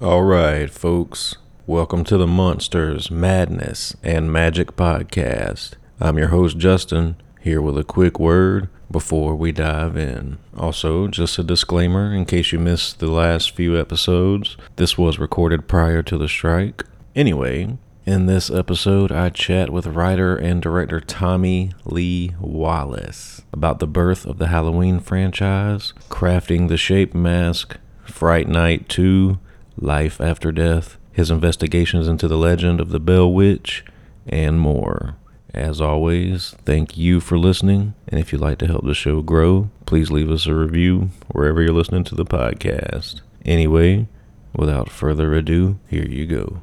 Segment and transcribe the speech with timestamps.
[0.00, 1.34] All right, folks.
[1.66, 5.72] Welcome to the Monsters, Madness, and Magic podcast.
[5.98, 10.38] I'm your host, Justin, here with a quick word before we dive in.
[10.56, 15.66] Also, just a disclaimer in case you missed the last few episodes, this was recorded
[15.66, 16.84] prior to the strike.
[17.16, 17.76] Anyway,
[18.06, 24.26] in this episode, I chat with writer and director Tommy Lee Wallace about the birth
[24.26, 29.40] of the Halloween franchise, crafting the shape mask, Fright Night 2,
[29.80, 33.84] Life After Death, his investigations into the legend of the Bell Witch,
[34.26, 35.16] and more.
[35.54, 37.94] As always, thank you for listening.
[38.06, 41.62] And if you'd like to help the show grow, please leave us a review wherever
[41.62, 43.22] you're listening to the podcast.
[43.44, 44.08] Anyway,
[44.54, 46.60] without further ado, here you go.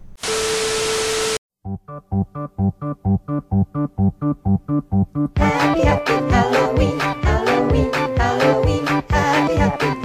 [5.36, 10.05] Happy, happy Halloween, Halloween, Halloween, happy, happy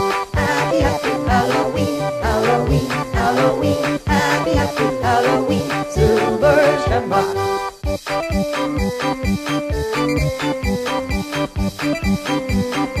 [5.93, 7.51] Silver shamrock.
[11.81, 13.00] Greetings,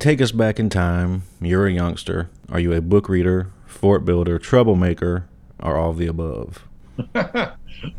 [0.00, 1.24] Take us back in time.
[1.42, 2.30] You're a youngster.
[2.48, 5.28] Are you a book reader, fort builder, troublemaker,
[5.62, 6.66] or all the above?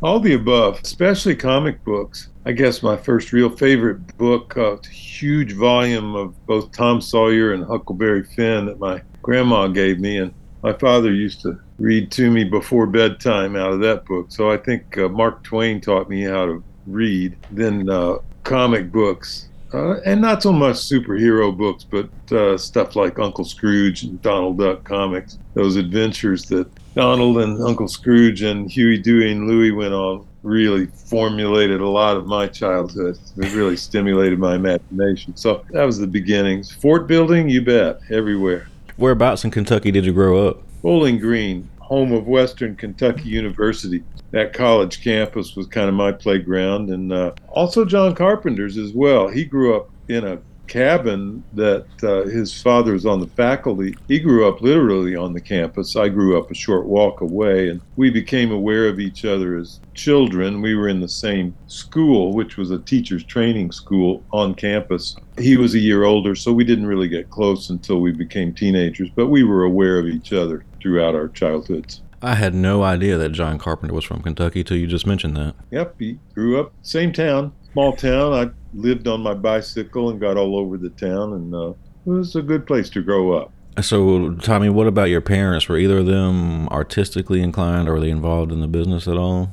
[0.04, 2.30] All the above, especially comic books.
[2.46, 7.64] I guess my first real favorite book, a huge volume of both Tom Sawyer and
[7.64, 12.44] Huckleberry Finn that my grandma gave me, and my father used to read to me
[12.44, 14.28] before bedtime out of that book.
[14.32, 17.38] So I think uh, Mark Twain taught me how to read.
[17.52, 23.20] Then uh, comic books, uh, and not so much superhero books, but uh, stuff like
[23.20, 25.38] Uncle Scrooge and Donald Duck comics.
[25.54, 30.88] Those adventures that Donald and Uncle Scrooge and Huey, Dewey, and Louie went on really
[30.88, 33.18] formulated a lot of my childhood.
[33.38, 35.36] It really stimulated my imagination.
[35.36, 36.72] So that was the beginnings.
[36.72, 38.68] Fort building, you bet, everywhere.
[38.98, 40.62] Whereabouts in Kentucky did you grow up?
[40.82, 44.04] Bowling Green, home of Western Kentucky University.
[44.32, 49.28] That college campus was kind of my playground, and uh, also John Carpenter's as well.
[49.28, 50.40] He grew up in a
[50.72, 53.94] cabin that uh, his father was on the faculty.
[54.08, 55.98] He grew up literally on the campus.
[55.98, 59.82] I grew up a short walk away, and we became aware of each other as
[59.96, 60.62] children.
[60.62, 65.18] We were in the same school, which was a teacher's training school on campus.
[65.38, 69.10] He was a year older, so we didn't really get close until we became teenagers,
[69.14, 72.02] but we were aware of each other throughout our childhoods.
[72.22, 75.56] I had no idea that John Carpenter was from Kentucky till you just mentioned that.
[75.72, 78.34] Yep, he grew up same town, small town.
[78.34, 82.36] I lived on my bicycle and got all over the town, and uh, it was
[82.36, 83.52] a good place to grow up.
[83.82, 85.68] So, Tommy, what about your parents?
[85.68, 89.52] Were either of them artistically inclined or were they involved in the business at all?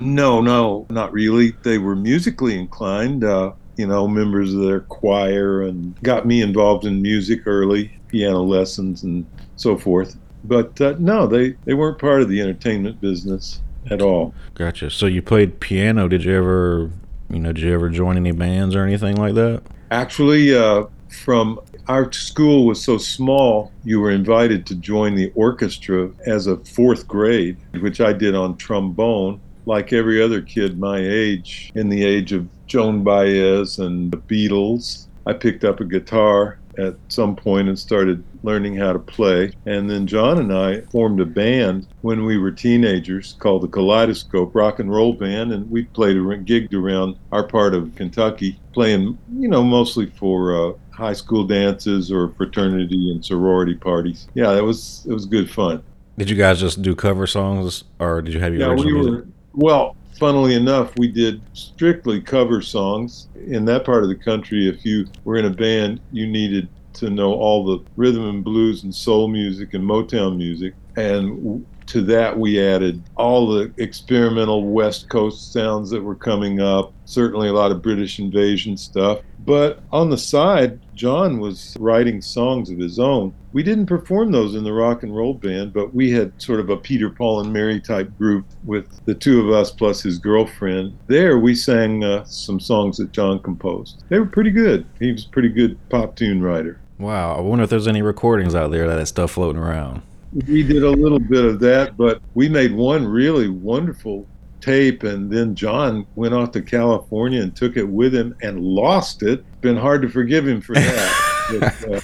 [0.00, 1.50] No, no, not really.
[1.62, 6.86] They were musically inclined, uh, you know, members of their choir, and got me involved
[6.86, 9.26] in music early, piano lessons and
[9.56, 10.16] so forth.
[10.46, 13.60] But uh, no, they, they weren't part of the entertainment business
[13.90, 14.34] at all.
[14.54, 14.90] Gotcha.
[14.90, 16.08] So you played piano.
[16.08, 16.90] Did you ever,
[17.30, 19.62] you know, did you ever join any bands or anything like that?
[19.90, 26.10] Actually, uh, from our school was so small, you were invited to join the orchestra
[26.26, 29.40] as a fourth grade, which I did on trombone.
[29.66, 35.06] Like every other kid my age, in the age of Joan Baez and the Beatles,
[35.26, 39.52] I picked up a guitar at some point and started learning how to play.
[39.66, 44.54] And then John and I formed a band when we were teenagers called the Kaleidoscope
[44.54, 49.18] Rock and Roll Band, and we played a gigged around our part of Kentucky, playing
[49.38, 54.28] you know mostly for uh, high school dances or fraternity and sorority parties.
[54.34, 55.82] Yeah, that was it was good fun.
[56.18, 58.92] Did you guys just do cover songs, or did you have your Yeah, original we
[59.10, 59.12] music?
[59.12, 59.96] were well.
[60.18, 63.28] Funnily enough, we did strictly cover songs.
[63.46, 67.10] In that part of the country, if you were in a band, you needed to
[67.10, 70.74] know all the rhythm and blues and soul music and Motown music.
[70.96, 76.92] And to that, we added all the experimental West Coast sounds that were coming up,
[77.04, 79.20] certainly a lot of British invasion stuff.
[79.44, 83.34] But on the side, John was writing songs of his own.
[83.52, 86.70] We didn't perform those in the rock and roll band, but we had sort of
[86.70, 90.96] a Peter, Paul, and Mary type group with the two of us plus his girlfriend.
[91.06, 94.02] There, we sang uh, some songs that John composed.
[94.08, 94.86] They were pretty good.
[94.98, 96.80] He was a pretty good pop tune writer.
[96.98, 100.00] Wow, I wonder if there's any recordings out there of that stuff floating around.
[100.32, 104.26] We did a little bit of that, but we made one really wonderful
[104.60, 109.22] tape, and then John went off to California and took it with him and lost
[109.22, 109.44] it.
[109.60, 111.74] Been hard to forgive him for that.
[111.80, 112.00] but, uh,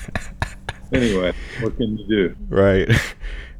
[0.92, 2.36] anyway, what can you do?
[2.48, 2.90] Right.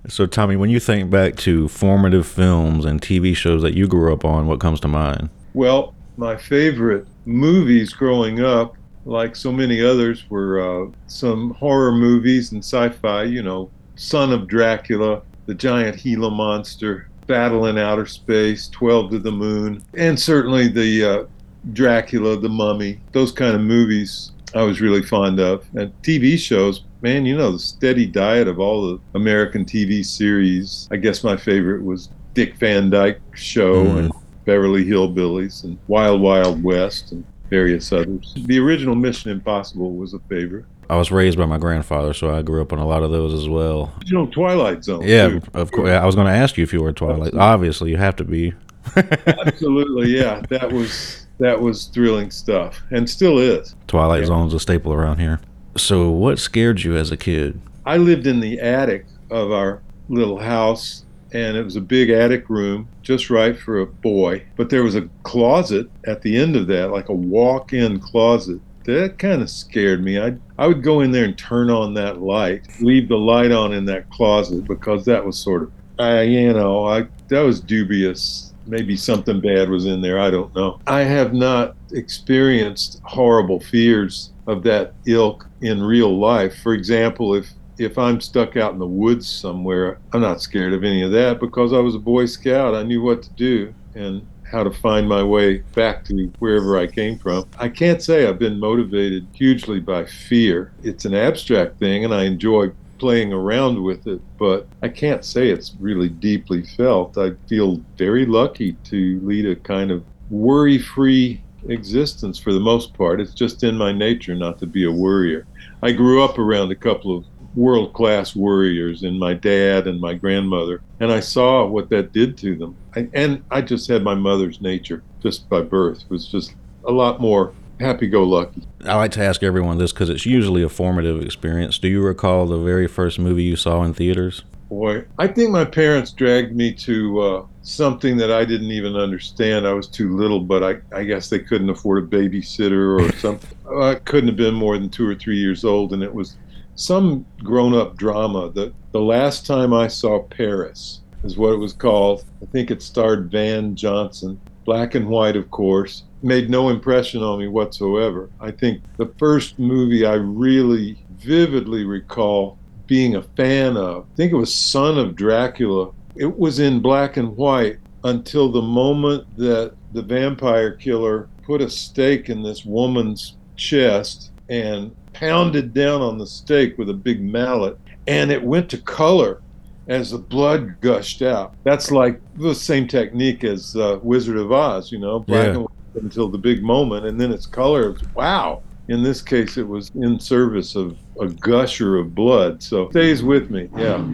[0.08, 4.12] So, Tommy, when you think back to formative films and TV shows that you grew
[4.12, 5.30] up on, what comes to mind?
[5.54, 12.50] Well, my favorite movies growing up, like so many others, were uh, some horror movies
[12.50, 18.06] and sci fi, you know, Son of Dracula, The Giant Gila Monster, Battle in Outer
[18.06, 21.24] Space, 12 to the Moon, and certainly the uh,
[21.72, 25.64] Dracula, The Mummy, those kind of movies I was really fond of.
[25.74, 30.88] And TV shows, man, you know, the steady diet of all the American TV series.
[30.90, 33.98] I guess my favorite was Dick Van Dyke Show Mhm.
[33.98, 34.12] and
[34.44, 38.34] Beverly Hillbillies and Wild Wild West and various others.
[38.46, 40.64] The original Mission Impossible was a favorite.
[40.92, 43.32] I was raised by my grandfather, so I grew up on a lot of those
[43.32, 43.94] as well.
[44.04, 45.00] You know, Twilight Zone.
[45.02, 45.42] Yeah, too.
[45.54, 45.88] of course.
[45.88, 47.32] I was going to ask you if you were Twilight.
[47.32, 48.52] Obviously, you have to be.
[48.96, 50.42] Absolutely, yeah.
[50.50, 53.74] That was that was thrilling stuff, and still is.
[53.86, 54.26] Twilight Yeah.
[54.26, 55.40] Zone's a staple around here.
[55.78, 57.58] So, what scared you as a kid?
[57.86, 59.80] I lived in the attic of our
[60.10, 64.44] little house, and it was a big attic room, just right for a boy.
[64.56, 68.60] But there was a closet at the end of that, like a walk in closet.
[68.84, 70.20] That kind of scared me.
[70.20, 73.72] I I would go in there and turn on that light, leave the light on
[73.72, 78.52] in that closet because that was sort of, I you know, I that was dubious.
[78.66, 80.20] Maybe something bad was in there.
[80.20, 80.80] I don't know.
[80.86, 86.56] I have not experienced horrible fears of that ilk in real life.
[86.62, 90.84] For example, if if I'm stuck out in the woods somewhere, I'm not scared of
[90.84, 92.74] any of that because I was a Boy Scout.
[92.74, 96.86] I knew what to do and how to find my way back to wherever I
[96.86, 97.48] came from.
[97.58, 100.72] I can't say I've been motivated hugely by fear.
[100.82, 105.48] It's an abstract thing and I enjoy playing around with it, but I can't say
[105.48, 107.18] it's really deeply felt.
[107.18, 112.94] I feel very lucky to lead a kind of worry free existence for the most
[112.94, 113.20] part.
[113.20, 115.46] It's just in my nature not to be a worrier.
[115.82, 120.14] I grew up around a couple of world class worriers in my dad and my
[120.14, 122.76] grandmother, and I saw what that did to them.
[122.96, 126.54] I, and I just had my mother's nature just by birth, it was just
[126.84, 128.62] a lot more happy go lucky.
[128.84, 131.78] I like to ask everyone this because it's usually a formative experience.
[131.78, 134.42] Do you recall the very first movie you saw in theaters?
[134.68, 139.66] Boy, I think my parents dragged me to uh, something that I didn't even understand.
[139.66, 143.50] I was too little, but I, I guess they couldn't afford a babysitter or something.
[143.78, 146.36] I couldn't have been more than two or three years old, and it was
[146.74, 148.50] some grown up drama.
[148.50, 152.24] The, the last time I saw Paris is what it was called.
[152.42, 156.04] I think it starred Van Johnson, black and white, of course.
[156.22, 158.30] Made no impression on me whatsoever.
[158.40, 164.32] I think the first movie I really vividly recall being a fan of, I think
[164.32, 165.90] it was Son of Dracula.
[166.16, 171.70] It was in black and white until the moment that the vampire killer put a
[171.70, 177.78] stake in this woman's chest and pounded down on the stake with a big mallet,
[178.06, 179.40] and it went to color
[179.88, 181.54] as the blood gushed out.
[181.64, 185.50] That's like the same technique as uh, Wizard of Oz, you know, black Yeah.
[185.52, 187.96] and white until the big moment, and then it's color.
[188.14, 188.62] Wow.
[188.88, 192.62] In this case, it was in service of a gusher of blood.
[192.62, 193.68] So stays with me.
[193.76, 194.04] Yeah.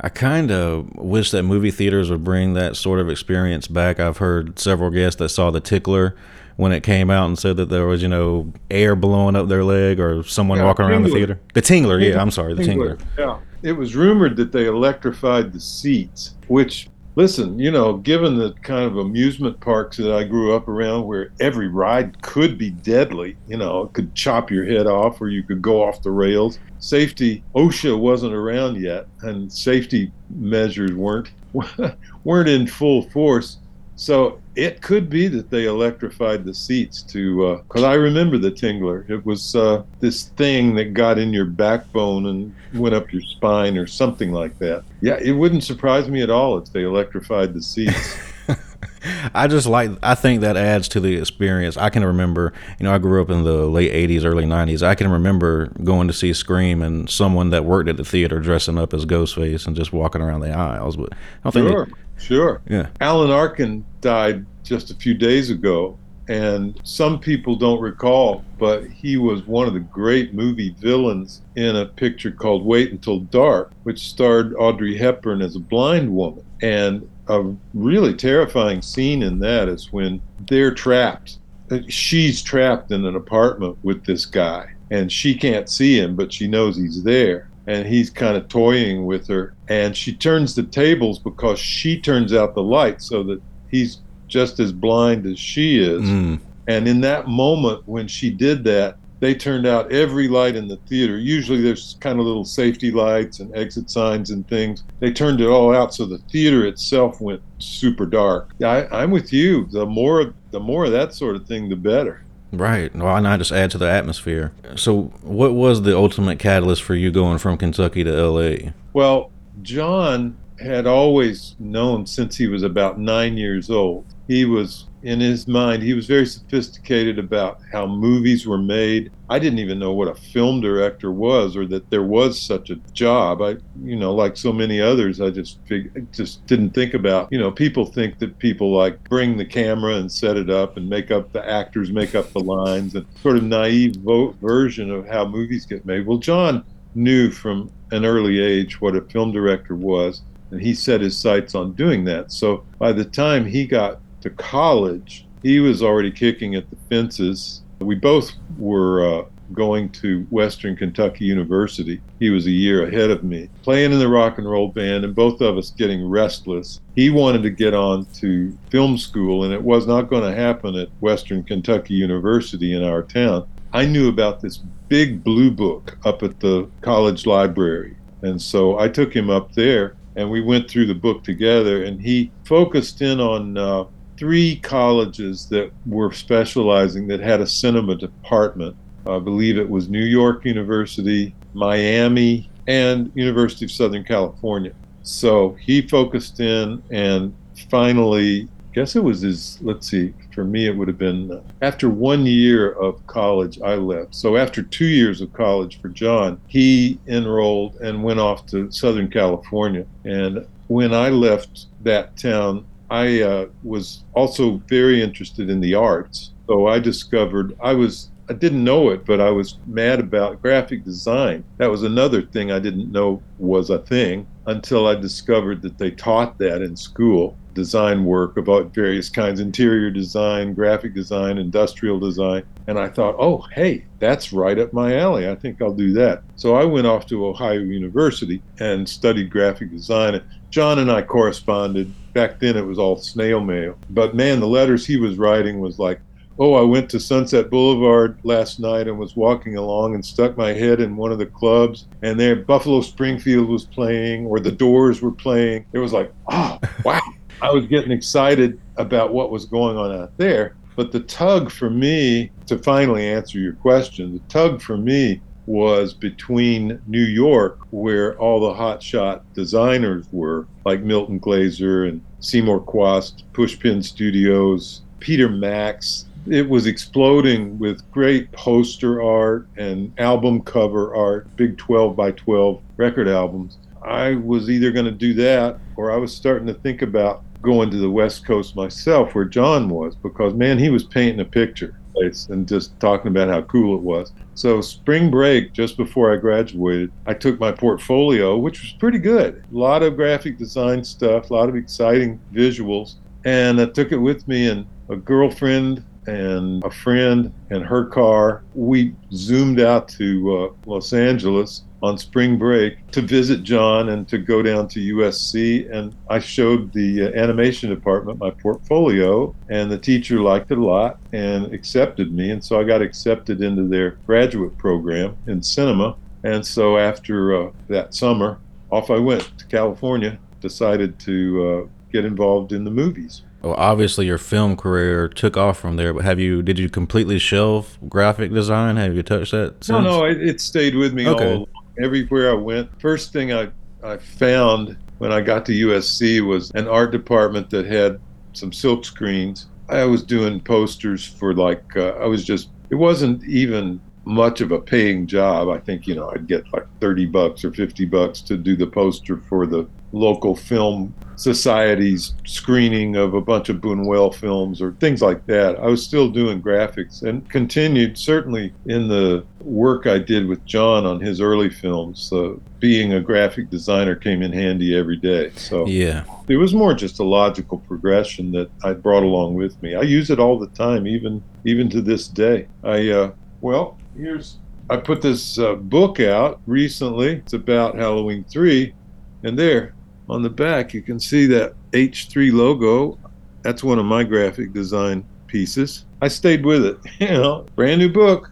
[0.00, 3.98] I kind of wish that movie theaters would bring that sort of experience back.
[3.98, 6.14] I've heard several guests that saw The Tickler
[6.56, 9.64] when it came out and said that there was, you know, air blowing up their
[9.64, 11.40] leg or someone Yeah, walking around the theater?
[11.54, 12.98] The Tingler, yeah, I'm sorry, the Tingler.
[13.18, 13.38] Yeah.
[13.62, 18.84] It was rumored that they electrified the seats, which, listen, you know, given the kind
[18.84, 23.56] of amusement parks that I grew up around where every ride could be deadly, you
[23.56, 26.58] know, it could chop your head off or you could go off the rails.
[26.78, 31.30] Safety, OSHA wasn't around yet, and safety measures weren't
[32.24, 33.58] weren't in full force.
[33.96, 39.08] So it could be that they electrified the seats to, because I remember the Tingler.
[39.08, 43.78] It was uh, this thing that got in your backbone and went up your spine
[43.78, 44.84] or something like that.
[45.00, 48.18] Yeah, it wouldn't surprise me at all if they electrified the seats.
[49.34, 51.76] I just like I think that adds to the experience.
[51.76, 54.82] I can remember, you know, I grew up in the late 80s, early 90s.
[54.82, 58.78] I can remember going to see Scream and someone that worked at the theater dressing
[58.78, 62.62] up as Ghostface and just walking around the aisles, but I don't think sure, sure.
[62.68, 62.88] Yeah.
[63.00, 69.16] Alan Arkin died just a few days ago, and some people don't recall, but he
[69.16, 74.08] was one of the great movie villains in a picture called Wait Until Dark, which
[74.08, 76.44] starred Audrey Hepburn as a blind woman.
[76.62, 81.38] And a really terrifying scene in that is when they're trapped.
[81.70, 86.32] Uh, she's trapped in an apartment with this guy, and she can't see him, but
[86.32, 87.48] she knows he's there.
[87.66, 92.32] And he's kind of toying with her, and she turns the tables because she turns
[92.32, 96.02] out the light so that he's just as blind as she is.
[96.02, 100.68] Mm, And in that moment, when she did that, they turned out every light in
[100.68, 101.18] the theater.
[101.18, 104.84] Usually there's kind of little safety lights and exit signs and things.
[105.00, 108.50] They turned it all out so the theater itself went super dark.
[108.62, 109.66] I, I'm with you.
[109.72, 112.25] The more the more of that sort of thing, the better.
[112.52, 112.94] Right.
[112.94, 114.52] Why not just add to the atmosphere?
[114.76, 118.72] So, what was the ultimate catalyst for you going from Kentucky to LA?
[118.92, 119.30] Well,
[119.62, 124.06] John had always known since he was about nine years old.
[124.26, 129.12] He was, in his mind, he was very sophisticated about how movies were made.
[129.30, 132.76] I didn't even know what a film director was or that there was such a
[132.92, 133.40] job.
[133.40, 137.38] I, you know, like so many others, I just fig- just didn't think about, you
[137.38, 141.12] know, people think that people like bring the camera and set it up and make
[141.12, 145.24] up the actors, make up the lines, and sort of naive vo- version of how
[145.24, 146.04] movies get made.
[146.04, 146.64] Well, John
[146.96, 151.54] knew from an early age what a film director was and he set his sights
[151.54, 152.32] on doing that.
[152.32, 157.62] So by the time he got to college, he was already kicking at the fences.
[157.78, 162.00] We both were uh, going to Western Kentucky University.
[162.18, 165.14] He was a year ahead of me, playing in the rock and roll band, and
[165.14, 166.80] both of us getting restless.
[166.94, 170.74] He wanted to get on to film school, and it was not going to happen
[170.74, 173.46] at Western Kentucky University in our town.
[173.72, 177.96] I knew about this big blue book up at the college library.
[178.22, 181.84] And so I took him up there and we went through the book together.
[181.84, 183.84] And he focused in on uh,
[184.16, 188.76] three colleges that were specializing that had a cinema department.
[189.06, 194.72] I believe it was New York University, Miami, and University of Southern California.
[195.02, 197.34] So he focused in and
[197.70, 201.40] finally, I guess it was his, let's see, for me, it would have been uh,
[201.62, 204.14] after one year of college, I left.
[204.14, 209.10] So after two years of college for John, he enrolled and went off to Southern
[209.10, 209.86] California.
[210.04, 216.32] And when I left that town, I uh, was also very interested in the arts.
[216.46, 220.84] So I discovered I was I didn't know it, but I was mad about graphic
[220.84, 221.44] design.
[221.58, 225.92] That was another thing I didn't know was a thing until I discovered that they
[225.92, 232.44] taught that in school design work about various kinds interior design, graphic design, industrial design.
[232.68, 235.28] And I thought, oh, hey, that's right up my alley.
[235.28, 236.22] I think I'll do that.
[236.36, 240.22] So I went off to Ohio University and studied graphic design.
[240.50, 241.92] John and I corresponded.
[242.12, 243.78] Back then it was all snail mail.
[243.90, 246.00] But man, the letters he was writing was like,
[246.38, 250.52] oh, I went to Sunset Boulevard last night and was walking along and stuck my
[250.52, 255.00] head in one of the clubs, and there Buffalo Springfield was playing, or the Doors
[255.00, 255.66] were playing.
[255.72, 257.00] It was like, oh, wow.
[257.42, 260.56] I was getting excited about what was going on out there.
[260.74, 265.94] But the tug for me, to finally answer your question, the tug for me was
[265.94, 273.22] between New York, where all the hotshot designers were, like Milton Glaser and Seymour Chwast,
[273.32, 281.34] Pushpin Studios, Peter Max, it was exploding with great poster art and album cover art,
[281.36, 283.58] big 12 by 12 record albums.
[283.82, 287.70] I was either going to do that or I was starting to think about going
[287.70, 291.78] to the West Coast myself, where John was, because man, he was painting a picture
[291.96, 294.12] place and just talking about how cool it was.
[294.34, 299.44] So, spring break, just before I graduated, I took my portfolio, which was pretty good.
[299.52, 303.98] A lot of graphic design stuff, a lot of exciting visuals, and I took it
[303.98, 308.44] with me and a girlfriend and a friend and her car.
[308.54, 314.18] We zoomed out to uh, Los Angeles on spring break to visit John and to
[314.18, 315.70] go down to USC.
[315.70, 320.64] And I showed the uh, animation department my portfolio, and the teacher liked it a
[320.64, 322.30] lot and accepted me.
[322.30, 325.96] And so I got accepted into their graduate program in cinema.
[326.24, 328.38] And so after uh, that summer,
[328.70, 333.22] off I went to California, decided to uh, get involved in the movies.
[333.42, 337.18] Well, obviously your film career took off from there, but have you did you completely
[337.18, 338.76] shelve graphic design?
[338.76, 339.62] Have you touched that?
[339.62, 339.68] Since?
[339.68, 341.34] No, no, it, it stayed with me Okay.
[341.36, 341.48] all.
[341.82, 342.80] Everywhere I went.
[342.80, 343.50] First thing I,
[343.82, 348.00] I found when I got to USC was an art department that had
[348.32, 349.46] some silk screens.
[349.68, 354.52] I was doing posters for like uh, I was just it wasn't even much of
[354.52, 355.48] a paying job.
[355.48, 358.66] I think you know I'd get like 30 bucks or 50 bucks to do the
[358.66, 365.02] poster for the local film society's screening of a bunch of Buñuel films or things
[365.02, 365.58] like that.
[365.58, 370.86] I was still doing graphics and continued certainly in the work I did with John
[370.86, 372.12] on his early films.
[372.12, 375.30] Uh, being a graphic designer came in handy every day.
[375.36, 376.04] So Yeah.
[376.28, 379.74] it was more just a logical progression that I brought along with me.
[379.74, 382.48] I use it all the time, even even to this day.
[382.64, 387.12] I uh, well, here's I put this uh, book out recently.
[387.16, 388.74] It's about Halloween three,
[389.22, 389.74] and there
[390.08, 392.98] on the back you can see that H3 logo.
[393.42, 395.84] That's one of my graphic design pieces.
[396.02, 396.78] I stayed with it.
[397.00, 398.30] You know, brand new book.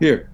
[0.00, 0.30] Here,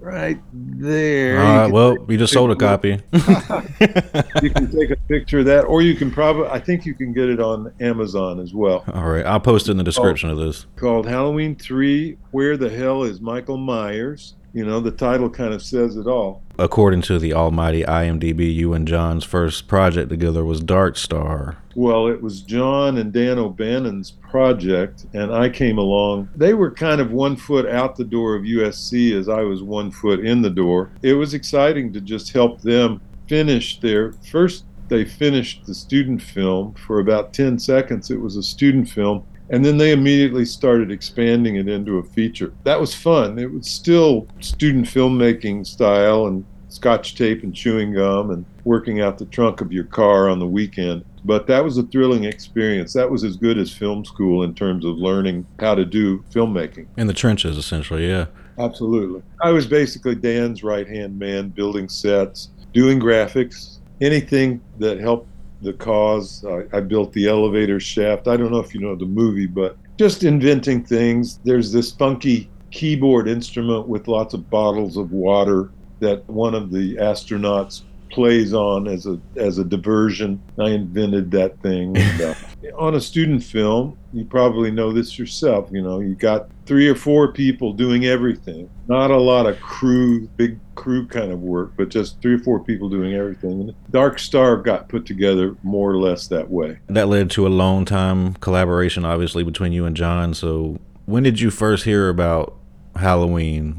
[0.00, 1.38] right there.
[1.40, 1.64] All You right.
[1.66, 3.00] can Well, you just sold a copy.
[3.12, 7.12] you can take a picture of that, or you can probably, I think you can
[7.12, 8.84] get it on Amazon as well.
[8.94, 9.24] All right.
[9.26, 10.66] I'll post it in the description of this.
[10.76, 14.34] Called Halloween 3 Where the Hell is Michael Myers?
[14.52, 16.42] You know, the title kind of says it all.
[16.58, 21.56] According to the almighty IMDb, you and John's first project together was Dark Star.
[21.76, 26.28] Well, it was John and Dan O'Bannon's project, and I came along.
[26.34, 29.92] They were kind of one foot out the door of USC as I was one
[29.92, 30.90] foot in the door.
[31.02, 34.64] It was exciting to just help them finish their first.
[34.88, 38.10] They finished the student film for about 10 seconds.
[38.10, 39.24] It was a student film.
[39.50, 42.52] And then they immediately started expanding it into a feature.
[42.64, 43.38] That was fun.
[43.38, 49.18] It was still student filmmaking style and scotch tape and chewing gum and working out
[49.18, 51.04] the trunk of your car on the weekend.
[51.24, 52.92] But that was a thrilling experience.
[52.92, 56.86] That was as good as film school in terms of learning how to do filmmaking.
[56.96, 58.26] In the trenches, essentially, yeah.
[58.58, 59.22] Absolutely.
[59.42, 65.28] I was basically Dan's right hand man, building sets, doing graphics, anything that helped
[65.62, 66.44] the cause.
[66.44, 68.28] I, I built the elevator shaft.
[68.28, 71.38] I don't know if you know the movie, but just inventing things.
[71.44, 75.70] There's this funky keyboard instrument with lots of bottles of water
[76.00, 80.42] that one of the astronauts plays on as a as a diversion.
[80.58, 81.96] I invented that thing.
[82.10, 82.34] And, uh,
[82.76, 85.68] on a student film, you probably know this yourself.
[85.70, 88.70] You know, you got three or four people doing everything.
[88.88, 92.60] Not a lot of crew, big crew kind of work, but just three or four
[92.60, 93.60] people doing everything.
[93.60, 96.78] And Dark Star got put together more or less that way.
[96.88, 100.34] That led to a long time collaboration, obviously, between you and John.
[100.34, 102.56] So, when did you first hear about
[103.00, 103.74] Halloween,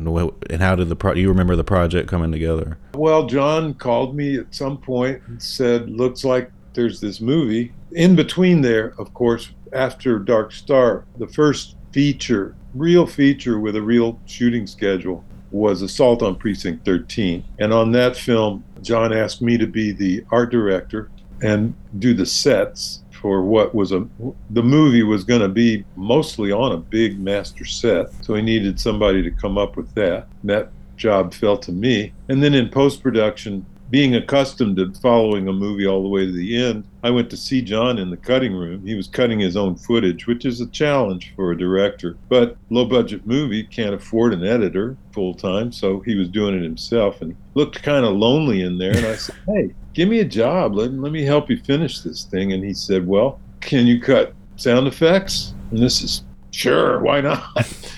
[0.50, 2.78] and how did the pro- you remember the project coming together?
[2.94, 8.16] Well, John called me at some point and said, "Looks like there's this movie." In
[8.16, 14.20] between there, of course, after Dark Star, the first feature, real feature with a real
[14.26, 17.44] shooting schedule was Assault on Precinct 13.
[17.60, 21.10] And on that film, John asked me to be the art director
[21.42, 24.08] and do the sets for what was a
[24.50, 28.12] the movie was going to be mostly on a big master set.
[28.24, 30.28] So he needed somebody to come up with that.
[30.44, 32.14] That job fell to me.
[32.30, 36.32] And then in post production being accustomed to following a movie all the way to
[36.32, 38.88] the end i went to see john in the cutting room.
[38.88, 42.16] He was cutting his own footage which is a challenge for a director.
[42.30, 46.64] But low budget movie can't afford an editor full time so he was doing it
[46.64, 48.96] himself and looked kind of lonely in there.
[48.96, 50.76] And i said hey give me a job.
[50.76, 52.54] Let, let me help you finish this thing.
[52.54, 55.54] And he said, Well, can you cut sound effects?
[55.72, 57.44] And this is sure, why not?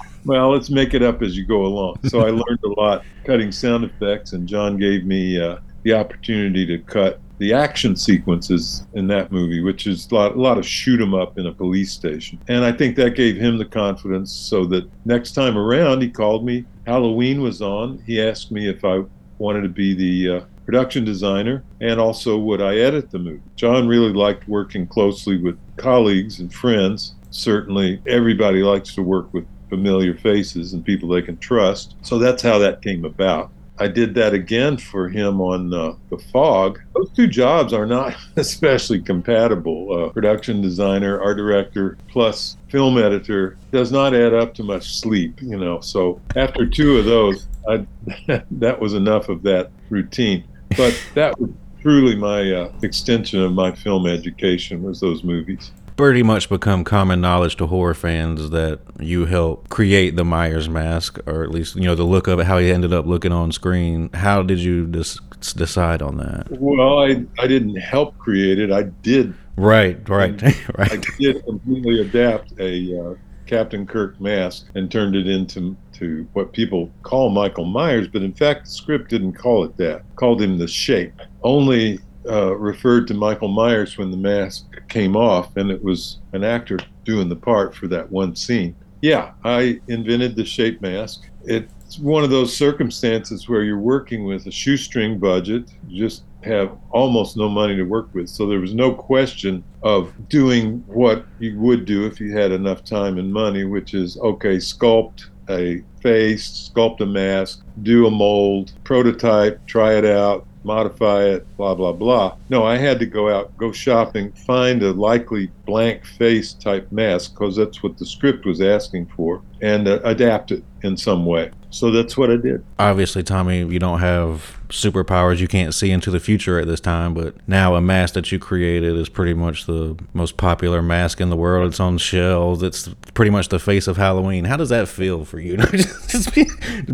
[0.26, 1.98] well, let's make it up as you go along.
[2.06, 6.66] So I learned a lot cutting sound effects, and John gave me uh, the opportunity
[6.66, 10.66] to cut the action sequences in that movie, which is a lot, a lot of
[10.66, 12.40] shoot 'em up in a police station.
[12.48, 16.46] And I think that gave him the confidence so that next time around, he called
[16.46, 16.66] me.
[16.86, 18.02] Halloween was on.
[18.06, 19.04] He asked me if I
[19.40, 23.42] wanted to be the uh, production designer and also would I edit the movie.
[23.56, 27.16] John really liked working closely with colleagues and friends.
[27.32, 31.96] Certainly, everybody likes to work with familiar faces and people they can trust.
[32.02, 33.52] So that's how that came about.
[33.80, 36.80] I did that again for him on uh, The Fog.
[36.94, 40.06] Those two jobs are not especially compatible.
[40.06, 45.42] Uh, production designer, art director, plus film editor does not add up to much sleep,
[45.42, 45.80] you know.
[45.80, 47.86] So after two of those, I,
[48.52, 50.44] that was enough of that routine.
[50.78, 51.50] But that was
[51.82, 57.22] truly my uh, extension of my film education was those movies pretty much become common
[57.22, 61.84] knowledge to horror fans that you helped create the Myers mask, or at least you
[61.84, 64.10] know the look of it, how he ended up looking on screen.
[64.14, 66.48] How did you dis- decide on that?
[66.52, 68.72] Well, I I didn't help create it.
[68.72, 69.34] I did.
[69.56, 70.42] Right, right,
[70.78, 70.92] right.
[70.92, 73.16] I did completely adapt a uh,
[73.54, 78.34] Captain Kirk mask and turned it into to what people call Michael Myers, but in
[78.34, 80.02] fact the script didn't call it that.
[80.16, 81.14] Called him the Shape.
[81.44, 86.44] Only uh, referred to Michael Myers when the mask came off, and it was an
[86.44, 88.76] actor doing the part for that one scene.
[89.04, 91.30] Yeah, I invented the shape mask.
[91.44, 97.38] It's one of those circumstances where you're working with a shoestring budget, just have almost
[97.38, 98.30] no money to work with.
[98.30, 102.84] So there was no question of doing what you would do if you had enough
[102.84, 108.74] time and money, which is okay, sculpt a face, sculpt a mask, do a mold,
[108.84, 112.38] prototype, try it out, modify it, blah, blah, blah.
[112.50, 117.34] No, I had to go out, go shopping, find a likely blank face type mask
[117.34, 121.52] because that's what the script was asking for, and uh, adapt it in some way.
[121.74, 122.64] So that's what I did.
[122.78, 125.40] Obviously, Tommy, you don't have superpowers.
[125.40, 128.38] You can't see into the future at this time, but now a mask that you
[128.38, 131.68] created is pretty much the most popular mask in the world.
[131.68, 132.62] It's on shelves.
[132.62, 134.46] It's pretty much the face of Halloween.
[134.46, 135.58] How does that feel for you?
[136.08, 136.30] Just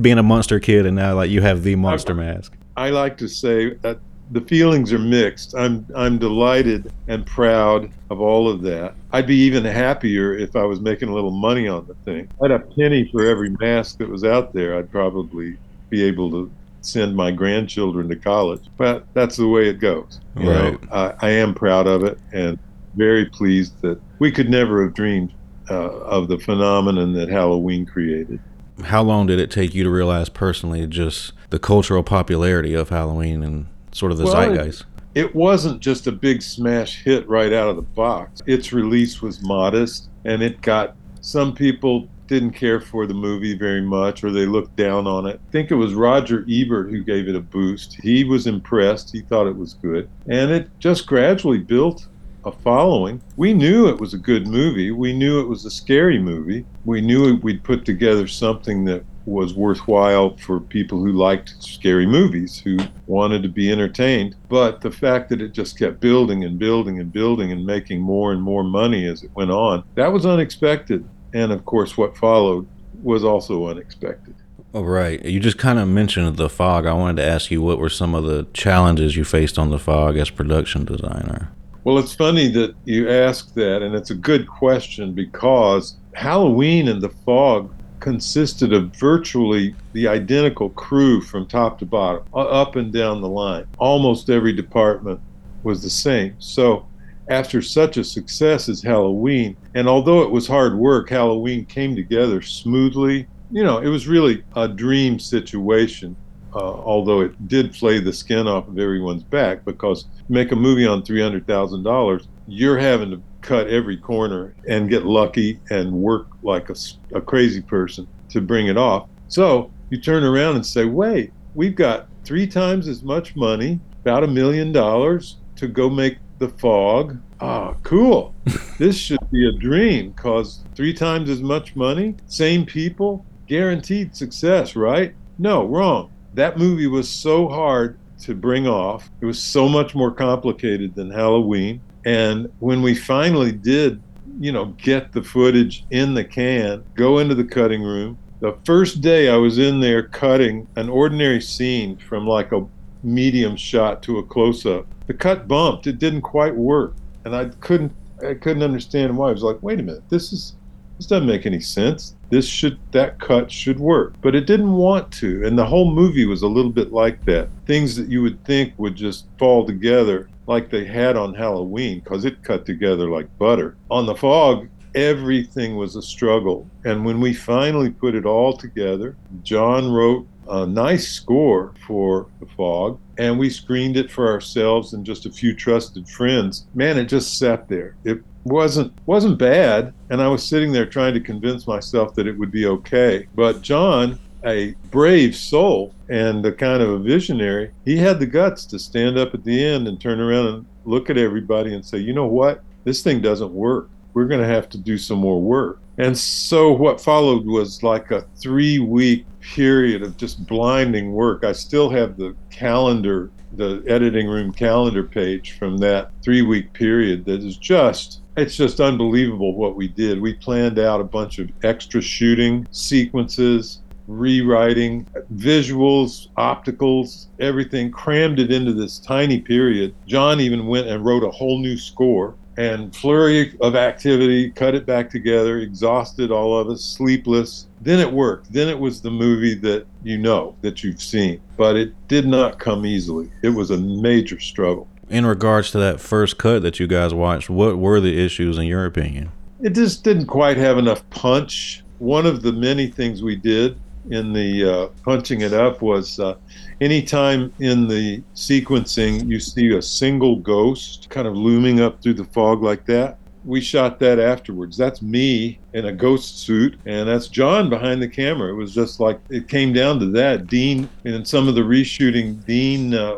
[0.02, 2.54] being a monster kid and now like you have the monster mask.
[2.80, 4.00] I like to say that
[4.32, 5.54] the feelings are mixed.
[5.54, 8.96] I'm I'm delighted and proud of all of that.
[9.12, 12.30] I'd be even happier if I was making a little money on the thing.
[12.42, 14.78] I'd a penny for every mask that was out there.
[14.78, 15.58] I'd probably
[15.90, 18.64] be able to send my grandchildren to college.
[18.78, 20.22] But that's the way it goes.
[20.38, 20.82] You right.
[20.82, 22.58] know, I, I am proud of it and
[22.96, 25.34] very pleased that we could never have dreamed
[25.70, 28.40] uh, of the phenomenon that Halloween created
[28.86, 33.44] how long did it take you to realize personally just the cultural popularity of Halloween
[33.44, 34.86] and sort of the well, zeitgeist?
[35.14, 38.42] It, it wasn't just a big smash hit right out of the box.
[38.46, 43.82] Its release was modest, and it got some people didn't care for the movie very
[43.82, 45.42] much or they looked down on it.
[45.50, 48.00] I think it was Roger Ebert who gave it a boost.
[48.04, 52.08] He was impressed, he thought it was good, and it just gradually built
[52.50, 53.22] a following.
[53.38, 54.92] We knew it was a good movie.
[54.92, 56.66] We knew it was a scary movie.
[56.86, 62.60] We knew we'd put together something that was worthwhile for people who liked scary movies,
[62.60, 64.36] who wanted to be entertained.
[64.50, 68.32] But the fact that it just kept building and building and building and making more
[68.32, 71.08] and more money as it went on, that was unexpected.
[71.34, 72.68] And of course, what followed
[73.04, 74.36] was also unexpected.
[74.74, 75.24] Oh, right.
[75.24, 76.86] You just kind of mentioned the fog.
[76.86, 79.80] I wanted to ask you what were some of the challenges you faced on the
[79.80, 81.52] fog as production designer?
[81.90, 87.02] Well, it's funny that you ask that, and it's a good question because Halloween and
[87.02, 93.22] the Fog consisted of virtually the identical crew from top to bottom, up and down
[93.22, 93.66] the line.
[93.80, 95.20] Almost every department
[95.64, 96.36] was the same.
[96.38, 96.86] So,
[97.28, 102.44] after such a success as Halloween, and although it was hard work, Halloween came together
[102.44, 103.26] smoothly.
[103.50, 106.16] You know, it was really a dream situation
[106.54, 110.88] uh, although it did flay the skin off of everyone's back because make a movie
[110.88, 116.76] on $300,000, you're having to cut every corner and get lucky and work like a,
[117.14, 119.08] a crazy person to bring it off.
[119.28, 124.24] So you turn around and say, wait, we've got three times as much money, about
[124.24, 127.20] a million dollars to go make the fog.
[127.42, 128.34] Ah, cool.
[128.78, 134.76] this should be a dream because three times as much money, same people, guaranteed success,
[134.76, 135.14] right?
[135.38, 139.10] No, wrong that movie was so hard to bring off.
[139.22, 141.82] It was so much more complicated than Halloween.
[142.06, 144.02] And when we finally did,
[144.40, 149.02] you know, get the footage in the can, go into the cutting room, the first
[149.02, 152.66] day I was in there cutting an ordinary scene from like a
[153.04, 155.88] medium shot to a close up, the cut bumped.
[155.88, 156.96] It didn't quite work.
[157.26, 157.92] And I couldn't
[158.26, 159.30] I couldn't understand why.
[159.30, 160.56] I was like, wait a minute, this is
[160.98, 162.16] this doesn't make any sense.
[162.30, 164.14] This should that cut should work.
[164.22, 165.46] But it didn't want to.
[165.46, 167.50] And the whole movie was a little bit like that.
[167.66, 172.26] Things that you would think would just fall together like they had on Halloween because
[172.26, 173.78] it cut together like butter.
[173.92, 176.68] On the fog, everything was a struggle.
[176.86, 182.48] And when we finally put it all together, John wrote a nice score for The
[182.58, 186.66] Fog, and we screened it for ourselves and just a few trusted friends.
[186.74, 187.96] Man, it just sat there.
[188.04, 192.38] It wasn't wasn't bad and i was sitting there trying to convince myself that it
[192.38, 197.98] would be okay but john a brave soul and a kind of a visionary, he
[197.98, 201.18] had the guts to stand up at the end and turn around and look at
[201.18, 202.64] everybody and say, you know what?
[202.84, 203.90] This thing doesn't work.
[204.14, 205.80] We're going to have to do some more work.
[205.98, 211.44] And so what followed was like a three week period of just blinding work.
[211.44, 217.26] I still have the calendar, the editing room calendar page from that three week period
[217.26, 220.22] that is just it's just unbelievable what we did.
[220.22, 228.52] We planned out a bunch of extra shooting sequences, rewriting, visuals, opticals, everything, crammed it
[228.52, 229.94] into this tiny period.
[230.08, 234.86] John even went and wrote a whole new score and flurry of activity, cut it
[234.86, 237.68] back together, exhausted all of us, sleepless.
[237.80, 238.52] Then it worked.
[238.52, 241.40] Then it was the movie that you know, that you've seen.
[241.56, 243.32] But it did not come easily.
[243.44, 244.90] It was a major struggle.
[245.10, 248.66] In regards to that first cut that you guys watched, what were the issues in
[248.66, 249.32] your opinion?
[249.62, 251.82] It just didn't quite have enough punch.
[252.00, 256.36] One of the many things we did in the uh, punching it up was uh,
[256.82, 262.26] anytime in the sequencing you see a single ghost kind of looming up through the
[262.26, 264.78] fog like that we shot that afterwards.
[264.78, 268.52] That's me in a ghost suit and that's john behind the camera.
[268.52, 270.48] It was just like it came down to that.
[270.48, 273.18] Dean in some of the reshooting dean uh,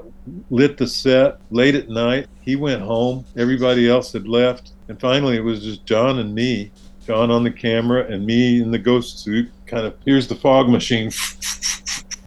[0.50, 2.28] lit the set late at night.
[2.42, 3.26] He went home.
[3.36, 4.72] Everybody else had left.
[4.88, 6.72] And finally it was just john and me
[7.06, 10.70] john on the camera and me in the ghost suit kind of here's the fog
[10.70, 11.10] machine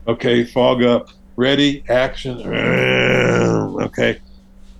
[0.08, 2.38] okay fog up ready, action.
[3.82, 4.20] Okay.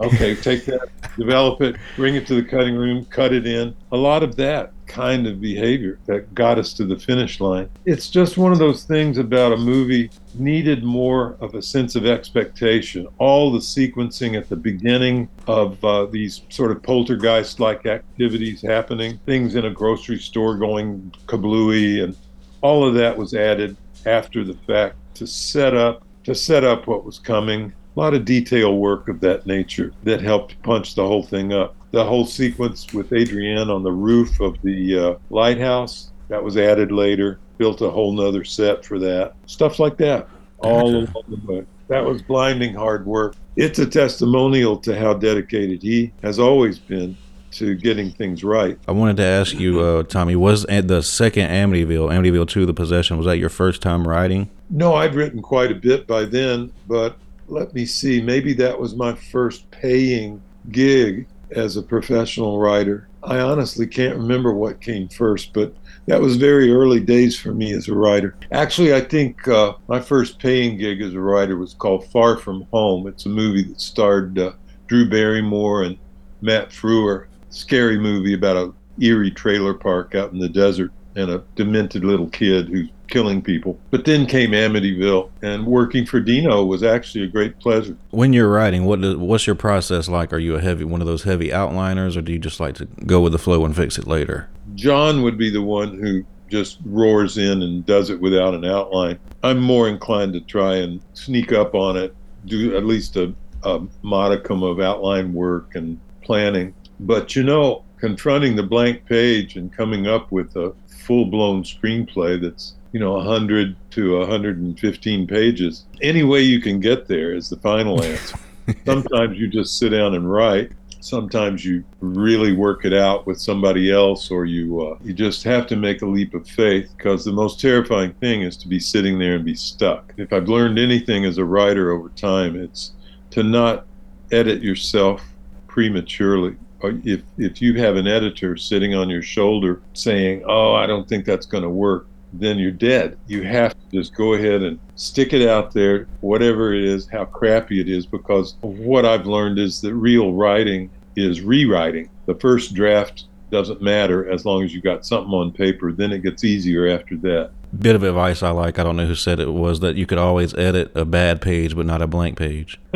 [0.00, 3.77] Okay, take that, develop it, bring it to the cutting room, cut it in.
[3.92, 7.70] A lot of that kind of behavior that got us to the finish line.
[7.85, 12.07] It's just one of those things about a movie needed more of a sense of
[12.07, 13.07] expectation.
[13.18, 19.20] All the sequencing at the beginning of uh, these sort of poltergeist like activities happening,
[19.27, 22.16] things in a grocery store going kablooey, and
[22.64, 27.05] all of that was added after the fact to set up to set up what
[27.05, 27.70] was coming.
[27.94, 31.77] A lot of detail work of that nature that helped punch the whole thing up.
[31.90, 36.90] The whole sequence with Adrienne on the roof of the uh, lighthouse that was added
[36.90, 37.38] later.
[37.59, 39.35] Built a whole nother set for that.
[39.44, 40.27] Stuff like that,
[40.59, 41.12] all Gotcha.
[41.12, 41.66] along the way.
[41.88, 43.37] That was blinding hard work.
[43.57, 47.14] It's a testimonial to how dedicated he has always been
[47.55, 48.79] to getting things right.
[48.87, 52.75] I wanted to ask you, uh, Tommy, was at the second Amityville, Amityville 2, The
[52.75, 54.51] Possession, was that your first time writing?
[54.71, 57.17] No, I'd written quite a bit by then, but
[57.49, 58.21] let me see.
[58.21, 63.09] Maybe that was my first paying gig as a professional writer.
[63.23, 65.75] I honestly can't remember what came first, but
[66.07, 68.35] that was very early days for me as a writer.
[68.53, 72.67] Actually, I think uh, my first paying gig as a writer was called Far From
[72.73, 73.07] Home.
[73.07, 74.53] It's a movie that starred uh,
[74.87, 75.97] Drew Barrymore and
[76.43, 77.27] Matt Frewer.
[77.55, 82.29] Scary movie about a eerie trailer park out in the desert and a demented little
[82.29, 83.79] kid who's killing people.
[83.93, 87.97] But then came Amityville, and working for Dino was actually a great pleasure.
[88.11, 90.33] When you're writing, what what's your process like?
[90.33, 92.87] Are you a heavy one of those heavy outliners, or do you just like to
[93.07, 94.49] go with the flow and fix it later?
[94.75, 99.19] John would be the one who just roars in and does it without an outline.
[99.43, 102.14] I'm more inclined to try and sneak up on it,
[102.47, 106.75] do at least a, a modicum of outline work and planning.
[107.05, 112.40] But you know, confronting the blank page and coming up with a full blown screenplay
[112.40, 117.59] that's you know 100 to 115 pages any way you can get there is the
[117.59, 118.38] final answer.
[118.87, 120.73] Sometimes you just sit down and write.
[121.01, 125.67] Sometimes you really work it out with somebody else or you uh, you just have
[125.67, 129.19] to make a leap of faith because the most terrifying thing is to be sitting
[129.19, 130.14] there and be stuck.
[130.17, 132.93] If i've learned anything as a writer over time it's
[133.33, 133.85] to not
[134.33, 135.23] edit yourself
[135.67, 140.87] prematurely Oh, if if you have an editor sitting on your shoulder saying oh i
[140.87, 142.07] don't think that's going to work
[142.40, 143.16] then you're dead.
[143.27, 147.25] You have to just go ahead and stick it out there, whatever it is, how
[147.27, 152.11] crappy it is, because what I've learned is that real writing is rewriting.
[152.27, 156.23] The first draft doesn't matter as long as you got something on paper, then it
[156.23, 157.53] gets easier after that.
[157.78, 160.18] Bit of advice I like, I don't know who said it was that you could
[160.18, 162.78] always edit a bad page but not a blank page.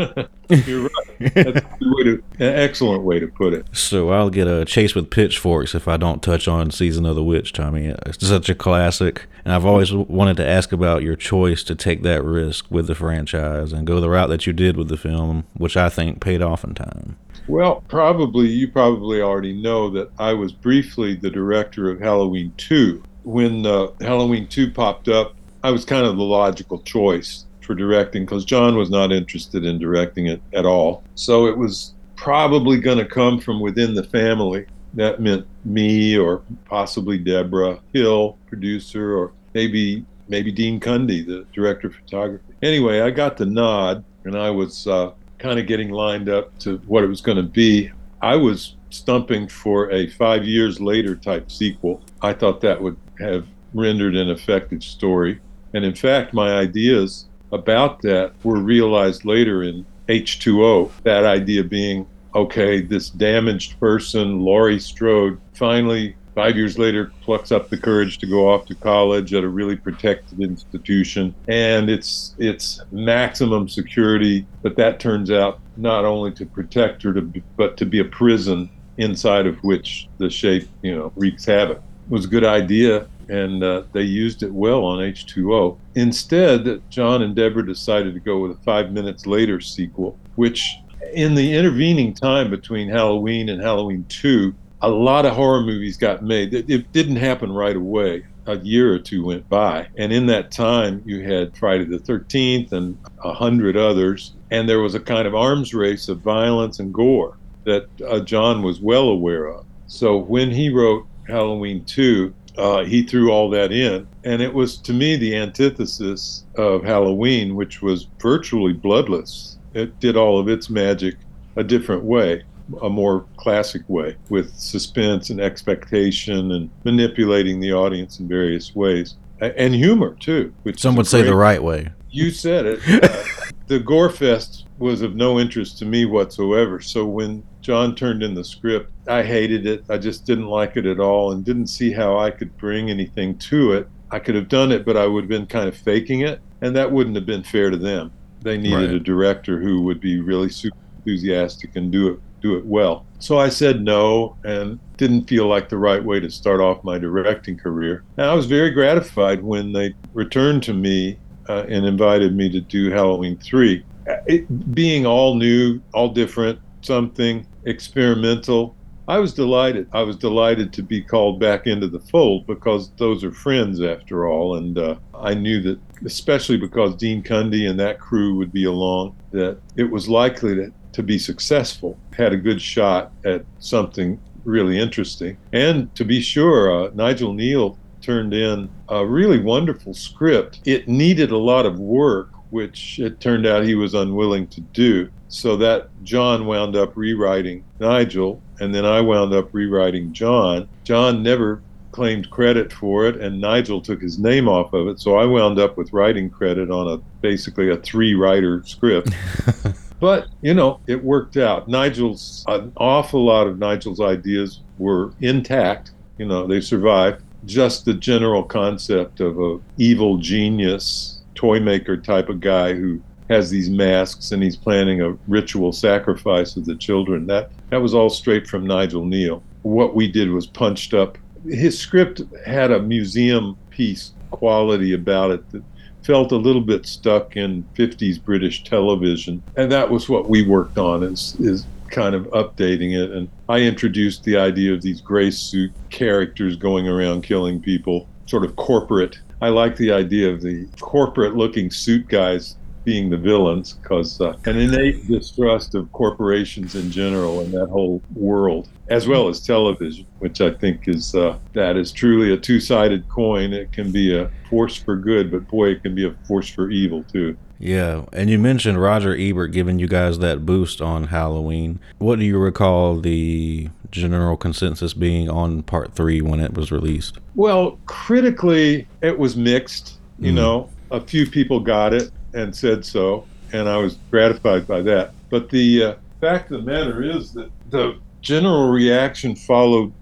[0.49, 1.35] You're right.
[1.35, 3.67] That's a way to, an excellent way to put it.
[3.73, 7.25] So I'll get a chase with pitchforks if I don't touch on season of the
[7.25, 7.95] witch, Tommy.
[8.07, 12.03] It's such a classic, and I've always wanted to ask about your choice to take
[12.03, 15.45] that risk with the franchise and go the route that you did with the film,
[15.55, 17.17] which I think paid off in time.
[17.49, 23.03] Well, probably you probably already know that I was briefly the director of Halloween 2.
[23.29, 28.25] When uh, Halloween 2 popped up, I was kind of the logical choice for directing
[28.25, 31.05] because John was not interested in directing it at all.
[31.15, 34.65] So it was probably going to come from within the family.
[34.95, 41.89] That meant me or possibly Debra Hill, producer, or maybe maybe Dean Cundey, the director
[41.89, 42.55] of photography.
[42.63, 46.79] Anyway, I got the nod, and I was uh, kind of getting lined up to
[46.87, 47.91] what it was going to be.
[48.23, 52.03] I was stumping for a five years later type sequel.
[52.23, 55.41] I thought that would have rendered an effective story.
[55.75, 60.91] And in fact, my ideas about that were realized later in H2O.
[61.03, 67.69] That idea being okay, this damaged person, Laurie Strode, finally, five years later, plucks up
[67.69, 71.35] the courage to go off to college at a really protected institution.
[71.49, 77.23] And it's it's maximum security, but that turns out not only to protect her, to
[77.57, 81.79] but to be a prison inside of which the shape, you know, wreaks havoc.
[81.79, 85.79] It was a good idea, and uh, they used it well on H2O.
[85.95, 90.77] Instead, John and Debra decided to go with a five minutes later sequel, which
[91.13, 96.23] in the intervening time between Halloween and Halloween 2, a lot of horror movies got
[96.23, 96.55] made.
[96.55, 98.25] It, it didn't happen right away.
[98.47, 99.89] A year or two went by.
[99.99, 104.33] And in that time, you had Friday the 13th and a hundred others.
[104.51, 107.37] And there was a kind of arms race of violence and gore
[107.69, 109.65] that uh, John was well aware of.
[109.87, 114.07] So when he wrote Halloween 2, uh, he threw all that in.
[114.25, 119.57] And it was, to me, the antithesis of Halloween, which was virtually bloodless.
[119.75, 121.17] It did all of its magic
[121.57, 122.43] a different way,
[122.83, 129.15] a more classic way, with suspense and expectation and manipulating the audience in various ways.
[129.41, 130.53] And humor, too.
[130.65, 131.91] Which Some would say the right way.
[132.11, 132.81] you said it.
[133.05, 133.25] Uh,
[133.69, 136.81] the Gore Fest was of no interest to me whatsoever.
[136.81, 139.85] So when John turned in the script, I hated it.
[139.89, 143.37] I just didn't like it at all and didn't see how I could bring anything
[143.39, 143.89] to it.
[144.11, 146.75] I could have done it, but I would have been kind of faking it, and
[146.77, 148.11] that wouldn't have been fair to them.
[148.43, 148.95] They needed Right.
[148.95, 153.05] a director who would be really super enthusiastic and do it do it well.
[153.19, 156.97] So I said no and didn't feel like the right way to start off my
[156.97, 158.05] directing career.
[158.17, 162.61] And I was very gratified when they returned to me uh, and invited me to
[162.61, 163.83] do Halloween 3.
[164.09, 168.75] Uh, It, being all new, all different, something experimental,
[169.09, 169.89] I was delighted.
[169.93, 174.29] I was delighted to be called back into the fold because those are friends after
[174.29, 174.57] all.
[174.57, 179.17] And uh, I knew that, especially because Dean Cundey and that crew would be along,
[179.31, 184.79] that it was likely that to be successful, had a good shot at something really
[184.79, 185.39] interesting.
[185.53, 190.61] And to be sure, uh, Nigel Kneale turned in a really wonderful script.
[190.65, 195.09] It needed a lot of work, which it turned out he was unwilling to do.
[195.29, 200.69] So that John wound up rewriting Nigel, and then I wound up rewriting John.
[200.85, 205.01] John never claimed credit for it, and Nigel took his name off of it.
[205.01, 209.11] So I wound up with writing credit on a basically a three writer script.
[210.01, 211.69] But, you know, it worked out.
[211.69, 215.93] Nigel's, an awful lot of Nigel's ideas were intact.
[216.19, 217.23] You know, they survived.
[217.45, 223.49] Just the general concept of a evil genius, toy maker type of guy who has
[223.49, 227.29] these masks and he's planning a ritual sacrifice of the children.
[227.29, 229.41] That that was all straight from Nigel Kneale.
[229.63, 231.17] What we did was punched up.
[231.45, 235.63] His script had a museum piece quality about it that
[236.03, 239.41] felt a little bit stuck in 50s British television.
[239.57, 243.13] And that was what we worked on is, is kind of updating it.
[243.13, 248.45] And I introduced the idea of these gray suit characters going around killing people, sort
[248.45, 249.19] of corporate.
[249.41, 254.35] I like the idea of the corporate looking suit guys being the villains because uh,
[254.47, 260.07] an innate distrust of corporations in general and that whole world as well as television
[260.21, 264.31] which i think is uh, that is truly a two-sided coin it can be a
[264.49, 268.31] force for good but boy it can be a force for evil too Yeah, and
[268.31, 271.81] you mentioned Roger Ebert giving you guys that boost on Halloween.
[271.99, 277.19] What do you recall the general consensus being on part three when it was released?
[277.35, 279.95] Well, critically, it was mixed.
[280.21, 280.37] You Mm.
[280.37, 285.13] know, a few people got it and said so, and I was gratified by that.
[285.31, 289.93] But the uh, fact of the matter is that the general reaction followed.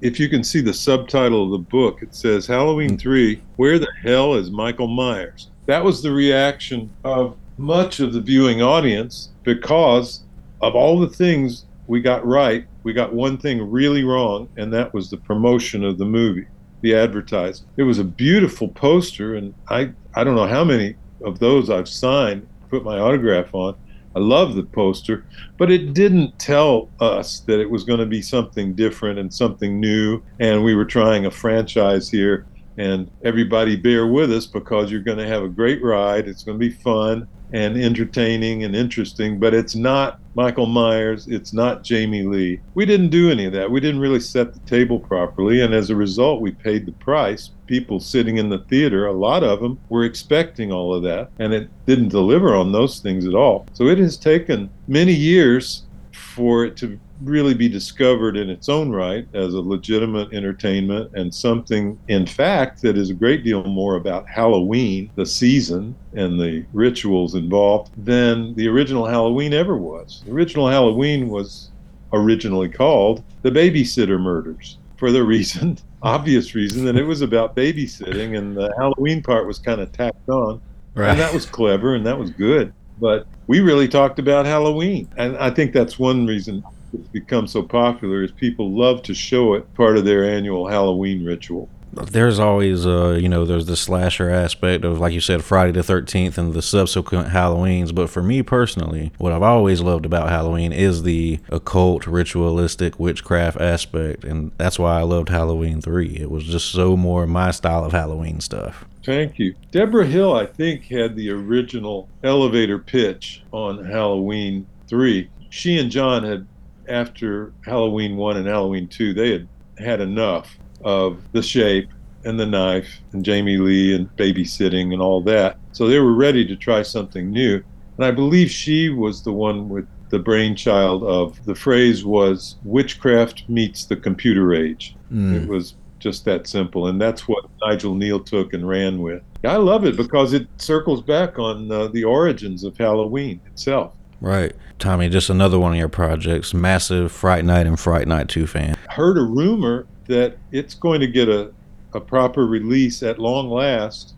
[0.00, 3.88] If you can see the subtitle of the book, it says Halloween 3 Where the
[4.02, 5.48] Hell is Michael Myers?
[5.68, 10.24] That was the reaction of much of the viewing audience because
[10.62, 14.94] of all the things we got right, we got one thing really wrong, and that
[14.94, 16.46] was the promotion of the movie
[16.80, 17.66] the advertising.
[17.76, 21.88] It was a beautiful poster, and I I don't know how many of those I've
[21.88, 23.74] signed, put my autograph on.
[24.16, 25.26] I love the poster,
[25.58, 29.78] but it didn't tell us that it was going to be something different and something
[29.78, 32.46] new, and we were trying a franchise here.
[32.78, 36.28] And everybody bear with us because you're going to have a great ride.
[36.28, 37.28] It's going to be fun.
[37.52, 42.60] and entertaining and interesting, but it's not Michael Myers, it's not Jamie Lee.
[42.74, 43.70] We didn't do any of that.
[43.70, 47.50] We didn't really set the table properly, and as a result, we paid the price.
[47.66, 51.52] People sitting in the theater, a lot of them were expecting all of that, and
[51.52, 53.66] it didn't deliver on those things at all.
[53.72, 58.90] So it has taken many years for it to really be discovered in its own
[58.90, 63.96] right as a legitimate entertainment and something, in fact, that is a great deal more
[63.96, 70.22] about Halloween, the season, and the rituals involved than the original Halloween ever was.
[70.26, 71.70] The original Halloween was
[72.12, 78.36] originally called The Babysitter Murders for the reason, obvious reason, that it was about babysitting,
[78.36, 80.60] and the Halloween part was kind of tacked on.
[80.94, 81.10] Right.
[81.10, 82.72] And that was clever and that was good.
[83.00, 85.08] But we really talked about Halloween.
[85.16, 89.54] And I think that's one reason it's become so popular is people love to show
[89.54, 91.68] it part of their annual Halloween ritual.
[91.92, 95.80] there's always uh you know there's the slasher aspect of like you said friday the
[95.80, 100.70] 13th and the subsequent halloweens but for me personally what i've always loved about halloween
[100.70, 106.44] is the occult ritualistic witchcraft aspect and that's why i loved halloween 3 it was
[106.44, 109.54] just so more my style of halloween stuff Thank you.
[109.70, 115.30] Debra Hill, I think, had the original elevator pitch on Halloween 3.
[115.48, 116.46] She and John had,
[116.88, 121.88] after Halloween 1 and Halloween 2, they had had enough of the shape
[122.24, 125.58] and the knife and Jamie Lee and babysitting and all that.
[125.72, 127.62] So they were ready to try something new.
[127.96, 133.44] And I believe she was the one with the brainchild of the phrase was witchcraft
[133.48, 134.96] meets the computer age.
[135.12, 135.42] Mm.
[135.42, 136.86] It was just that simple.
[136.86, 139.22] And that's what Nigel Kneale took and ran with.
[139.44, 143.94] I love it because it circles back on uh, the origins of Halloween itself.
[144.20, 148.46] Right tommy just another one of your projects massive fright night and fright night 2
[148.46, 151.52] fan Heard a rumor that it's going to get a,
[151.92, 154.14] a proper release at long last,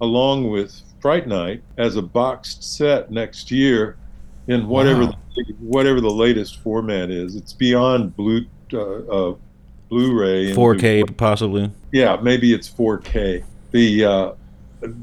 [0.00, 3.96] along with Fright Night, as a boxed set next year
[4.46, 5.14] in whatever Wow.
[5.34, 7.34] the, whatever the latest format is.
[7.34, 8.78] It's beyond blue uh,
[9.30, 9.34] uh,
[9.88, 10.52] Blu-ray.
[10.52, 13.42] 4k possibly Yeah, maybe it's 4K.
[13.72, 14.32] The uh,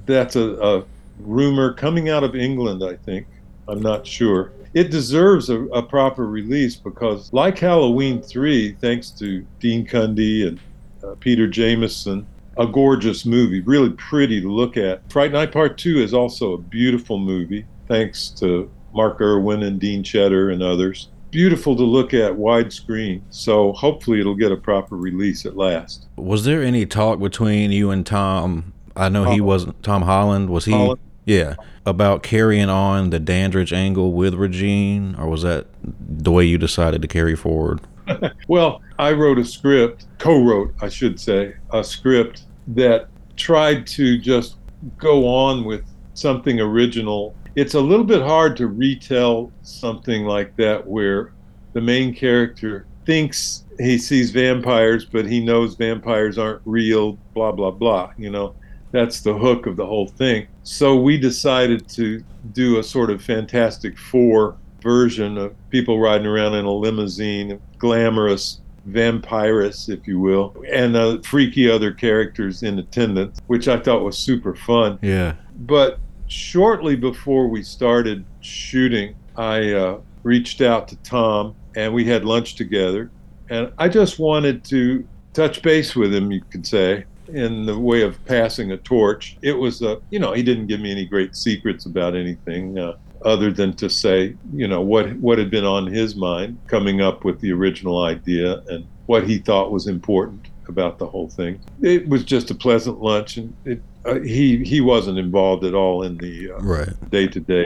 [0.05, 0.83] that's a, a
[1.19, 2.83] rumor coming out of England.
[2.83, 3.25] I think.
[3.67, 4.51] I'm not sure.
[4.73, 10.59] It deserves a, a proper release because, like Halloween 3, thanks to Dean Cundey and
[11.03, 15.09] uh, Peter Jamison, a gorgeous movie, really pretty to look at.
[15.11, 20.03] Fright Night Part 2 is also a beautiful movie, thanks to Mark Irwin and Dean
[20.03, 21.09] Tschetter and others.
[21.29, 23.21] Beautiful to look at widescreen.
[23.29, 26.07] So hopefully it'll get a proper release at last.
[26.15, 28.73] Was there any talk between you and Tom?
[28.95, 30.49] I know he wasn't Tom Holland.
[30.49, 30.71] Was he?
[30.71, 30.99] Holland.
[31.27, 31.55] Yeah,
[31.85, 37.01] about carrying on the Dandridge angle with Regine, or was that the way you decided
[37.01, 37.81] to carry forward?
[38.47, 44.17] Well, I wrote a script, co wrote, I should say, a script that tried to
[44.17, 44.55] just
[44.97, 47.35] go on with something original.
[47.57, 51.33] It's a little bit hard to retell something like that where
[51.73, 57.71] the main character thinks he sees vampires, but he knows vampires aren't real, blah, blah,
[57.71, 58.13] blah.
[58.17, 58.55] You know,
[58.91, 60.47] that's the hook of the whole thing.
[60.67, 66.55] So we decided to do a sort of Fantastic Four version of people riding around
[66.55, 68.59] in a limousine, glamorous
[68.89, 74.17] vampirus, if you will, and uh, freaky other characters in attendance, which I thought was
[74.17, 74.99] super fun.
[75.01, 75.35] Yeah.
[75.55, 82.25] But shortly before we started shooting, I uh, reached out to Tom and we had
[82.25, 83.09] lunch together.
[83.49, 88.01] And I just wanted to touch base with him, you could say, in the way
[88.01, 89.37] of passing a torch.
[89.41, 92.77] It was, a, you know, he didn't give me any great secrets about anything.
[92.77, 92.93] Uh,
[93.25, 97.25] other than to say, you know, what what had been on his mind coming up
[97.25, 101.59] with the original idea and what he thought was important about the whole thing.
[101.81, 106.03] It was just a pleasant lunch, and it, uh, he he wasn't involved at all
[106.03, 106.89] in the uh, Right.
[107.09, 107.65] day to day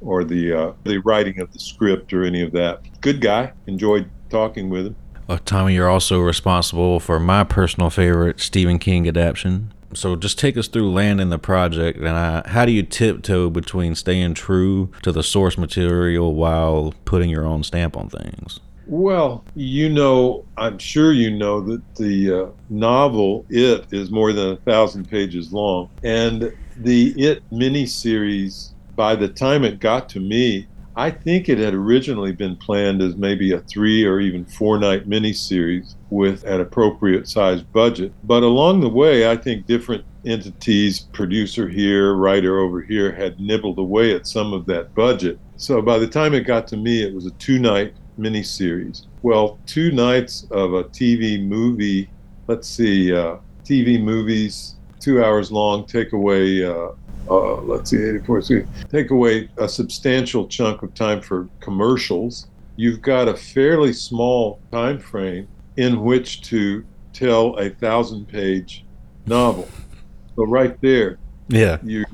[0.00, 2.80] or the uh, the writing of the script or any of that.
[3.00, 3.52] Good guy.
[3.66, 4.96] Enjoyed talking with him.
[5.30, 9.72] Uh, Tommy, you're also responsible for my personal favorite Stephen King adaptation.
[9.94, 13.94] So just take us through landing the project, and uh, how do you tiptoe between
[13.94, 18.58] staying true to the source material while putting your own stamp on things?
[18.88, 24.50] Well, you know, I'm sure you know that the uh, novel It is more than
[24.50, 28.70] a thousand pages long, and the It miniseries.
[28.96, 30.66] By the time it got to me,
[31.00, 35.08] I think it had originally been planned as maybe a three or even four night
[35.08, 38.12] miniseries with an appropriate sized budget.
[38.24, 43.78] But along the way, I think different entities, producer here, writer over here, had nibbled
[43.78, 45.38] away at some of that budget.
[45.56, 49.06] So by the time it got to me, it was a two night miniseries.
[49.22, 52.10] Well, two nights of a TV movie,
[52.46, 56.88] let's see, uh, TV movies, two hours long, take away uh,
[57.30, 58.42] uh, let's see, 84.
[58.42, 62.48] So take away a substantial chunk of time for commercials.
[62.76, 68.84] You've got a fairly small time frame in which to tell a thousand page
[69.26, 69.68] novel.
[70.36, 71.18] So right there,
[71.48, 71.78] Yeah.
[71.82, 72.04] you,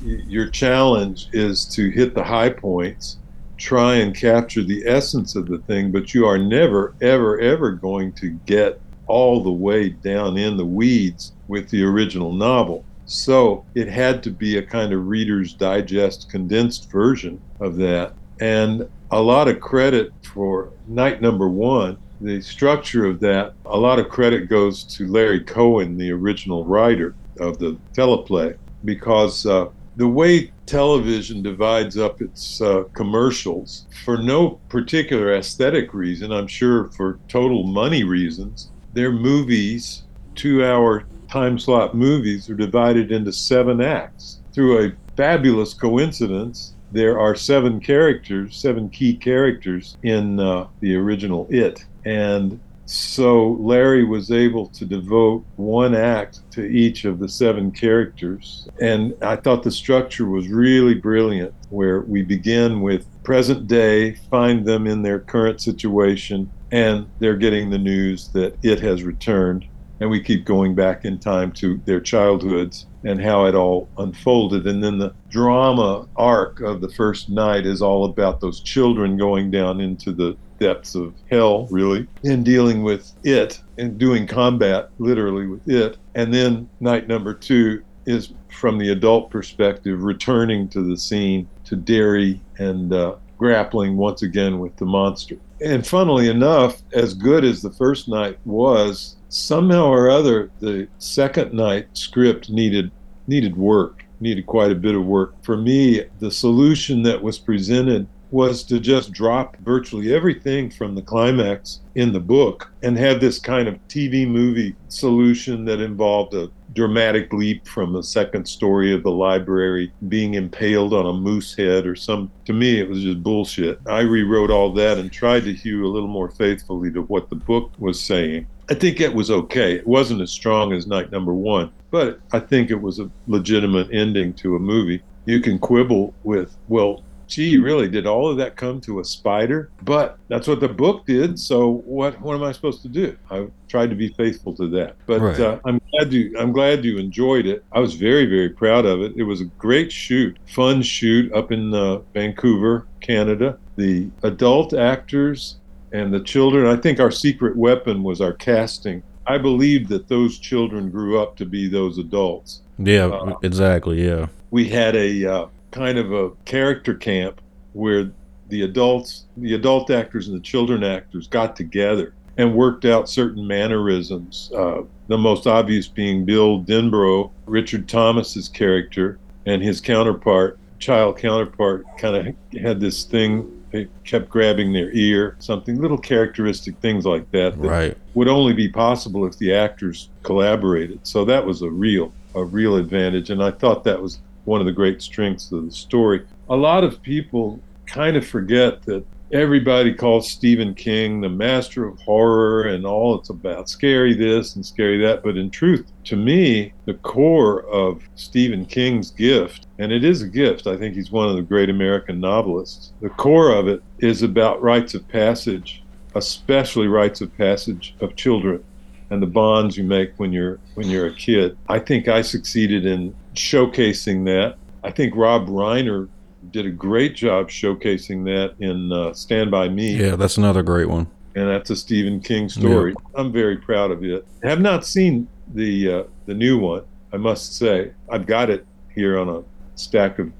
[0.00, 3.18] your challenge is to hit the high points,
[3.56, 8.12] try and capture the essence of the thing, but you are never, ever, ever going
[8.14, 12.84] to get all the way down in the weeds with the original novel.
[13.12, 18.14] So it had to be a kind of Reader's Digest condensed version of that.
[18.40, 23.98] And a lot of credit for night number one, the structure of that, a lot
[23.98, 28.56] of credit goes to Larry Cohen, the original writer of the teleplay,
[28.86, 36.32] because uh, the way television divides up its uh, commercials for no particular aesthetic reason,
[36.32, 40.04] I'm sure for total money reasons, their movies,
[40.34, 44.40] two hour time slot movies, are divided into seven acts.
[44.52, 51.46] Through a fabulous coincidence, there are seven characters, seven key characters in uh, the original
[51.48, 51.86] It.
[52.04, 58.68] And so Larry was able to devote one act to each of the seven characters.
[58.82, 64.66] And I thought the structure was really brilliant, where we begin with present day, find
[64.66, 69.66] them in their current situation, and they're getting the news that it has returned.
[70.02, 74.66] And we keep going back in time to their childhoods and how it all unfolded.
[74.66, 79.52] And then the drama arc of the first night is all about those children going
[79.52, 85.46] down into the depths of hell, really, and dealing with it and doing combat literally
[85.46, 85.98] with it.
[86.16, 91.76] And then night number two is from the adult perspective, returning to the scene to
[91.76, 95.36] Derry and uh, grappling once again with the monster.
[95.64, 101.52] And funnily enough, as good as the first night was, somehow or other, the second
[101.52, 102.90] night script needed
[103.26, 105.34] needed work, needed quite a bit of work.
[105.42, 111.02] For me, the solution that was presented was to just drop virtually everything from the
[111.02, 116.50] climax in the book and have this kind of TV movie solution that involved a
[116.74, 121.86] dramatic leap from the second story of the library being impaled on a moose head
[121.86, 125.52] or some to me it was just bullshit i rewrote all that and tried to
[125.52, 129.30] hew a little more faithfully to what the book was saying i think it was
[129.30, 133.10] okay it wasn't as strong as night number one but i think it was a
[133.26, 137.02] legitimate ending to a movie you can quibble with well
[137.32, 139.70] gee, really, did all of that come to a spider?
[139.82, 141.38] But that's what the book did.
[141.38, 143.16] So what what am I supposed to do?
[143.30, 144.96] I tried to be faithful to that.
[145.06, 145.40] But Right.
[145.40, 147.64] uh, I'm glad you I'm glad you enjoyed it.
[147.72, 149.14] I was very very proud of it.
[149.16, 153.58] It was a great shoot, fun shoot up in uh, Vancouver, Canada.
[153.76, 155.56] The adult actors
[155.92, 156.66] and the children.
[156.66, 159.02] I think our secret weapon was our casting.
[159.26, 164.04] I believed that those children grew up to be those adults Yeah, Uh, exactly.
[164.04, 164.26] Yeah.
[164.50, 167.40] we had a uh, kind of a character camp
[167.72, 168.10] where
[168.48, 173.46] the adults, the adult actors and the children actors got together and worked out certain
[173.46, 174.50] mannerisms.
[174.56, 181.84] Uh, the most obvious being Bill Denbrough, Richard Thomas's character, and his counterpart, child counterpart,
[181.98, 183.61] kind of had this thing.
[183.72, 187.96] They kept grabbing their ear, something little characteristic things like that that Right.
[188.14, 191.00] would only be possible if the actors collaborated.
[191.02, 194.66] So that was a real, a real advantage, and I thought that was one of
[194.66, 196.22] the great strengths of the story.
[196.50, 201.98] A lot of people kind of forget that everybody calls Stephen King the master of
[202.00, 206.72] horror and all it's about scary this and scary that, but in truth, to me,
[206.84, 211.28] the core of Stephen King's gift, and it is a gift, I think he's one
[211.28, 212.92] of the great American novelists.
[213.00, 215.82] The core of it is about rites of passage,
[216.14, 218.62] especially rites of passage of children
[219.08, 221.56] and the bonds you make when you're when you're a kid.
[221.68, 224.56] I think I succeeded in showcasing that.
[224.84, 226.08] I think Rob Reiner
[226.52, 230.88] did a great job showcasing that in uh, Stand by Me, Yeah, that's another great
[230.88, 231.06] one.
[231.34, 232.94] and that's a Stephen King story.
[233.14, 234.26] I'm very proud of it.
[234.44, 236.82] I have not seen the uh, the new one.
[237.12, 239.42] I must say, I've got it here on a
[239.74, 240.30] stack of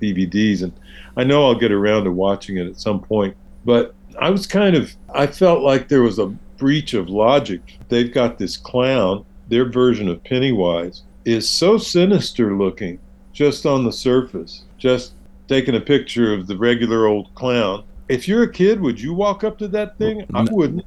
[0.00, 0.72] DVDs, and
[1.16, 3.36] I know I'll get around to watching it at some point.
[3.64, 6.26] But I was kind of, I felt like there was a
[6.58, 7.60] breach of logic.
[7.88, 12.98] They've got this clown, their version of Pennywise is so sinister looking
[13.32, 15.12] just on the surface, just
[15.48, 17.84] taking a picture of the regular old clown.
[18.08, 20.24] If you're a kid, would you walk up to that thing?
[20.34, 20.84] I wouldn't.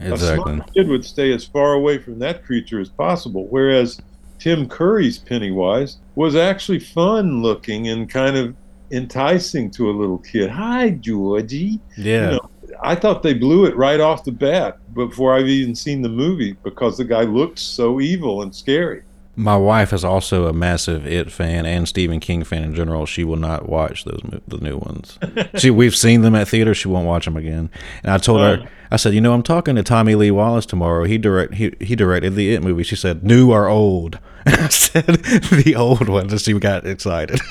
[0.00, 0.52] Exactly.
[0.52, 3.46] A smart kid would stay as far away from that creature as possible.
[3.48, 4.00] Whereas
[4.38, 8.54] Tim Curry's Pennywise was actually fun looking and kind of
[8.90, 10.50] enticing to a little kid.
[10.50, 11.80] Hi, Georgie.
[11.96, 12.30] Yeah.
[12.30, 12.50] know,
[12.82, 16.56] I thought they blew it right off the bat before I've even seen the movie
[16.62, 19.02] because the guy looked so evil and scary.
[19.36, 23.04] My wife is also a massive It fan and Stephen King fan in general.
[23.06, 25.18] She will not watch those the new ones.
[25.58, 26.74] she we've seen them at theater.
[26.74, 27.70] She won't watch them again.
[28.02, 31.04] And I told her, I said, you know, I'm talking to Tommy Lee Wallace tomorrow.
[31.04, 32.84] He direct he he directed the It movie.
[32.84, 34.18] She said, new or old.
[34.46, 37.40] I said the old ones, and she got excited.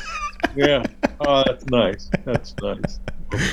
[0.55, 0.83] Yeah.
[1.21, 2.09] Oh, that's nice.
[2.25, 2.99] That's nice.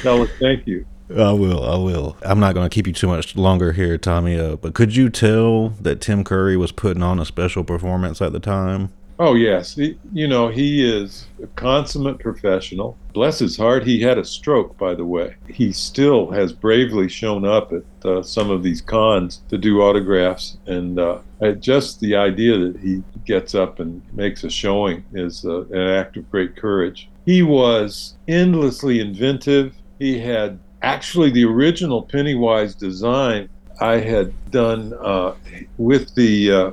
[0.02, 0.84] Tell us thank you.
[1.16, 1.64] I will.
[1.64, 2.16] I will.
[2.22, 4.38] I'm not going to keep you too much longer here, Tommy.
[4.38, 8.32] Uh, but could you tell that Tim Curry was putting on a special performance at
[8.32, 8.92] the time?
[9.22, 12.96] Oh yes, he, you know he is a consummate professional.
[13.12, 14.78] Bless his heart, he had a stroke.
[14.78, 19.42] By the way, he still has bravely shown up at uh, some of these cons
[19.50, 21.18] to do autographs, and uh,
[21.58, 26.16] just the idea that he gets up and makes a showing is uh, an act
[26.16, 27.10] of great courage.
[27.26, 29.74] He was endlessly inventive.
[29.98, 33.48] He had actually the original Pennywise design
[33.80, 35.34] I had done uh,
[35.78, 36.70] with the uh,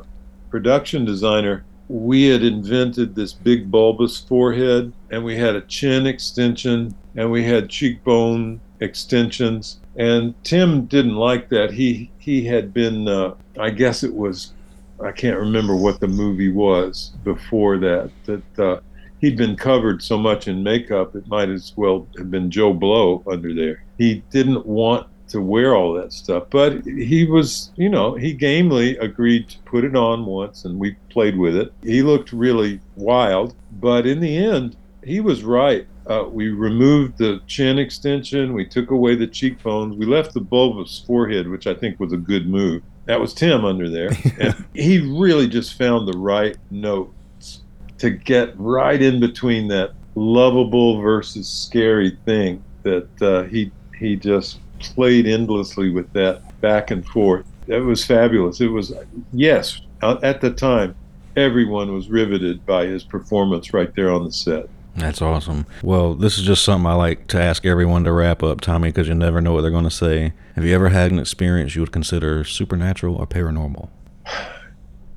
[0.49, 6.93] production designer we had invented this big bulbous forehead and we had a chin extension
[7.15, 9.79] and we had cheekbone extensions.
[9.95, 11.71] And tim didn't like that.
[11.71, 14.53] He he had been uh, i guess it was
[15.01, 18.79] i can't remember what the movie was before that that uh,
[19.19, 23.23] he'd been covered so much in makeup it might as well have been joe blow
[23.27, 26.45] under there he didn't want to wear all that stuff.
[26.49, 30.95] But he was, you know, he gamely agreed to put it on once and we
[31.09, 31.73] played with it.
[31.83, 35.87] He looked really wild, but in the end, he was right.
[36.05, 41.03] Uh, we removed the chin extension, we took away the cheekbones, we left the bulbous
[41.05, 42.81] forehead, which I think was a good move.
[43.05, 44.09] That was Tim under there.
[44.39, 47.13] and he really just found the right notes
[47.99, 54.59] to get right in between that lovable versus scary thing that uh, he he just
[54.79, 57.45] played endlessly with that back and forth.
[57.67, 58.61] That was fabulous.
[58.61, 58.93] It was,
[59.33, 60.95] yes, uh, at the time,
[61.35, 64.69] everyone was riveted by his performance right there on the set.
[64.95, 65.67] That's awesome.
[65.83, 69.07] Well, this is just something I like to ask everyone to wrap up, Tommy, because
[69.07, 70.33] you never know what they're going to say.
[70.55, 73.89] Have you ever had an experience you would consider supernatural or paranormal?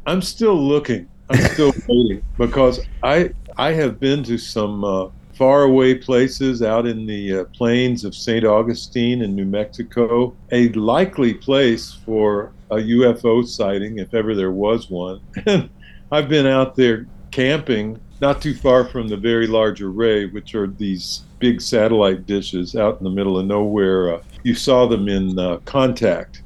[0.07, 1.09] I'm still looking.
[1.31, 7.07] I'm still waiting because I I have been to some uh, faraway places out in
[7.07, 8.45] the uh, plains of St.
[8.45, 14.91] Augustine in New Mexico, a likely place for a UFO sighting if ever there was
[14.91, 15.21] one.
[15.47, 15.71] And
[16.13, 20.67] I've been out there camping not too far from the Very Large Array, which are
[20.67, 24.15] these big satellite dishes out in the middle of nowhere.
[24.15, 26.43] Uh, you saw them in uh, Contact,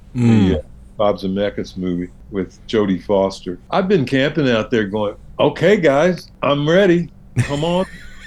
[0.51, 0.63] the uh,
[0.97, 3.59] Bob Zemeckis movie with Jodie Foster.
[3.71, 7.11] I've been camping out there going, okay, guys, I'm ready.
[7.39, 7.87] Come on,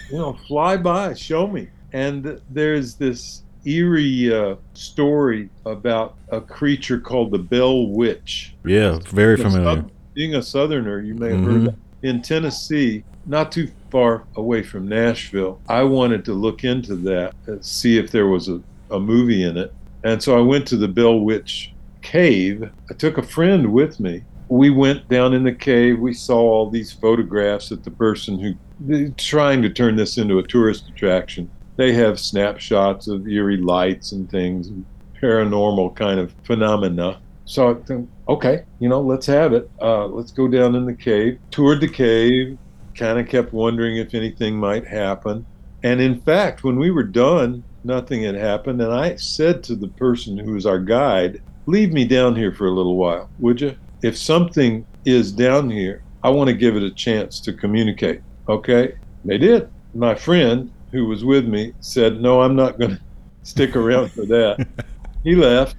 [0.09, 1.67] you know, fly by, show me.
[1.93, 8.55] And there's this eerie uh, story about a creature called the Bell Witch.
[8.65, 9.85] Yeah, very familiar.
[10.13, 11.65] Being a Southerner, you may have heard Mhm.
[11.65, 11.75] that.
[12.03, 17.63] In Tennessee, not too far away from Nashville, I wanted to look into that and
[17.63, 19.73] see if there was a, a movie in it.
[20.03, 21.73] And so I went to the Bell Witch
[22.07, 22.69] cave.
[22.89, 24.23] I took a friend with me.
[24.49, 25.99] We went down in the cave.
[25.99, 30.47] We saw all these photographs that the person who trying to turn this into a
[30.47, 31.49] tourist attraction.
[31.75, 34.85] They have snapshots of eerie lights and things, and
[35.21, 37.19] paranormal kind of phenomena.
[37.45, 39.69] So I think, okay, you know, let's have it.
[39.81, 41.39] Uh, let's go down in the cave.
[41.51, 42.57] Toured the cave,
[42.95, 45.45] kind of kept wondering if anything might happen.
[45.83, 48.81] And in fact, when we were done, nothing had happened.
[48.81, 52.65] And I said to the person who was our guide, leave me down here for
[52.65, 53.76] a little while, would you?
[54.01, 58.22] If something is down here, I want to give it a chance to communicate.
[58.49, 58.95] Okay?
[59.24, 59.70] They did.
[59.93, 63.01] My friend who was with me said, no, I'm not going to
[63.43, 64.65] stick around for that.
[65.24, 65.76] he left.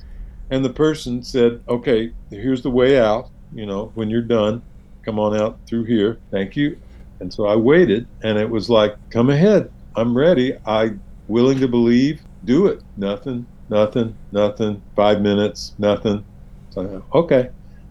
[0.50, 3.30] And the person said, okay, here's the way out.
[3.52, 4.62] You know, when you're done,
[5.04, 6.18] come on out through here.
[6.30, 6.78] Thank you.
[7.20, 9.70] And so I waited, and it was like, come ahead.
[9.96, 10.56] I'm ready.
[10.66, 10.92] I
[11.26, 12.22] willing to believe.
[12.44, 12.82] Do it.
[12.96, 14.82] Nothing, nothing, nothing.
[14.96, 16.24] Five minutes, nothing.
[16.70, 17.50] So, okay,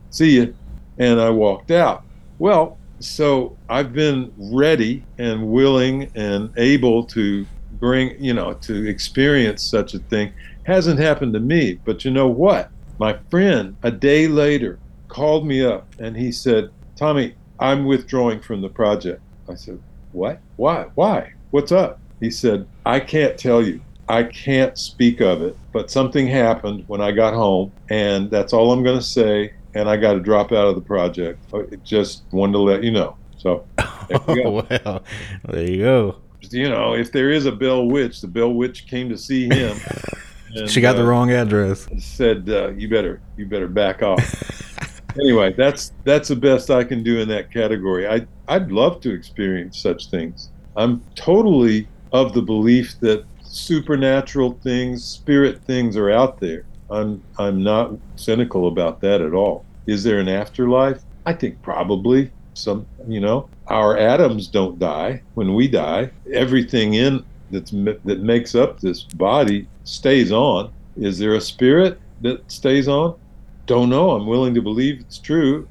[0.10, 0.56] see you.
[0.98, 2.04] And I walked out.
[2.40, 7.46] Well, so I've been ready and willing and able to
[7.80, 10.34] bring, you know, to experience such a thing.
[10.64, 12.70] Hasn't happened to me, but you know what?
[13.00, 18.62] My friend, a day later, called me up and he said, Tommy, I'm withdrawing from
[18.62, 19.22] the project.
[19.48, 19.80] I said,
[20.12, 20.40] What?
[20.58, 20.88] Why?
[20.96, 21.34] Why?
[21.52, 22.00] What's up?
[22.20, 23.80] He said, I can't tell you.
[24.10, 28.72] I can't speak of it, but something happened when I got home, and that's all
[28.72, 29.54] I'm going to say.
[29.74, 31.40] And I got to drop out of the project.
[31.54, 33.16] I just wanted to let you know.
[33.38, 33.66] So,
[34.08, 34.52] there we go.
[34.86, 35.04] well,
[35.50, 36.16] there you go.
[36.50, 39.78] you know, if there is a Bell Witch, the Bell Witch came to see him.
[40.56, 41.88] and, She got the uh, wrong address.
[42.00, 47.04] Said, uh, "You better, you better back off." anyway, that's that's the best I can
[47.04, 48.08] do in that category.
[48.08, 50.50] I I'd love to experience such things.
[50.76, 53.26] I'm totally of the belief that
[53.58, 56.66] supernatural things, spirit things are out there.
[56.90, 59.66] I'm I'm not cynical about that at all.
[59.88, 61.02] Is there an afterlife?
[61.26, 66.12] I think probably some, you know, our atoms don't die when we die.
[66.32, 70.72] Everything in that's that makes up this body stays on.
[70.96, 73.18] Is there a spirit that stays on?
[73.66, 74.12] Don't know.
[74.12, 75.68] I'm willing to believe it's true.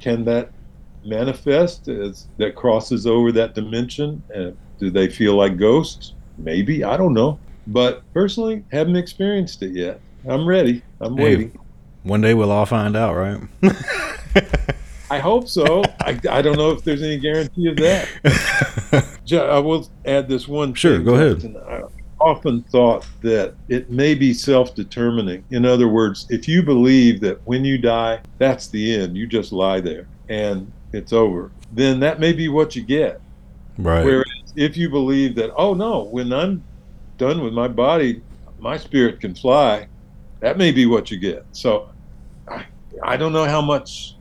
[0.00, 0.50] Can that
[1.04, 4.22] manifest as that crosses over that dimension?
[4.34, 6.14] And do they feel like ghosts?
[6.38, 6.84] Maybe.
[6.84, 7.38] I don't know.
[7.66, 10.00] But personally, haven't experienced it yet.
[10.28, 10.82] I'm ready.
[11.00, 11.22] I'm Hey.
[11.24, 11.58] waiting.
[12.04, 13.40] One day we'll all find out, right?
[15.10, 15.82] I hope so.
[16.00, 18.08] I, I don't know if there's any guarantee of that.
[19.32, 20.74] I will add this one.
[20.74, 21.56] Sure, go ahead.
[21.68, 21.82] I
[22.20, 25.44] often thought that it may be self-determining.
[25.50, 29.50] In other words, if you believe that when you die, that's the end, you just
[29.52, 33.20] lie there and it's over, then that may be what you get.
[33.78, 34.04] right.
[34.04, 34.24] Whereas
[34.58, 36.64] if you believe that, oh no, when I'm
[37.16, 38.22] done with my body,
[38.58, 39.86] my spirit can fly,
[40.40, 41.46] that may be what you get.
[41.52, 41.90] So
[42.48, 42.66] I,
[43.02, 44.16] I don't know how much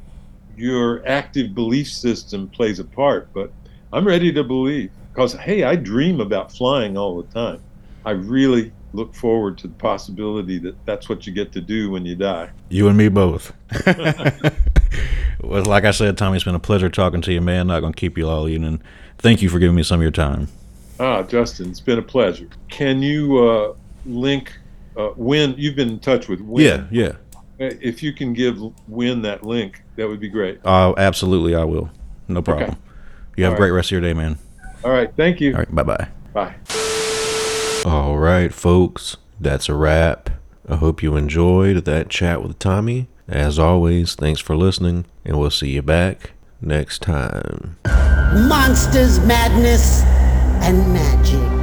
[0.55, 3.51] your active belief system plays a part, but
[3.91, 7.61] I'm ready to believe because, hey, I dream about flying all the time.
[8.05, 12.05] I really look forward to the possibility that that's what you get to do when
[12.05, 12.49] you die.
[12.69, 13.53] You and me both.
[15.41, 17.67] well, like I said, Tommy, it's been a pleasure talking to you, man.
[17.67, 18.81] Not going to keep you all evening.
[19.18, 20.47] Thank you for giving me some of your time.
[20.99, 22.47] Ah, Justin, it's been a pleasure.
[22.70, 24.57] Can you uh, link
[24.95, 25.55] uh, Win?
[25.57, 26.88] You've been in touch with Win.
[26.91, 27.15] Yeah,
[27.59, 27.70] yeah.
[27.70, 30.59] If you can give Win that link, that would be great.
[30.63, 31.89] Uh, absolutely, I will.
[32.28, 32.72] No problem.
[32.72, 32.80] Okay.
[33.36, 33.76] You have a great right.
[33.76, 34.38] rest of your day, man.
[34.84, 35.11] All right.
[35.15, 35.53] Thank you.
[35.53, 36.07] All right, bye bye.
[36.34, 36.55] Bye.
[37.86, 40.30] All right, folks, that's a wrap.
[40.68, 43.07] I hope you enjoyed that chat with Tommy.
[43.28, 46.32] As always, thanks for listening, and we'll see you back
[46.62, 47.78] next time.
[47.86, 50.01] Monsters, madness,
[50.64, 51.58] and magic.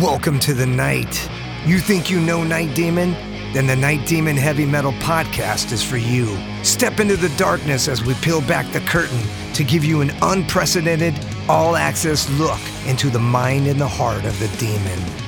[0.00, 1.28] Welcome to the night.
[1.66, 3.12] You think you know Night Demon?
[3.52, 6.38] Then the Night Demon Heavy Metal Podcast is for you.
[6.62, 9.20] Step into the darkness as we peel back the curtain
[9.54, 11.14] to give you an unprecedented,
[11.48, 15.27] all access look into the mind and the heart of the demon.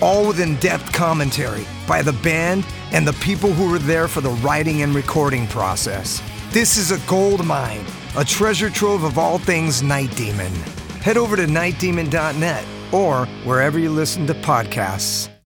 [0.00, 4.20] all with in depth commentary by the band and the people who were there for
[4.20, 6.22] the writing and recording process.
[6.50, 7.84] This is a gold mine,
[8.16, 10.52] a treasure trove of all things Night Demon.
[11.02, 15.28] Head over to nightdemon.net or wherever you listen to podcasts.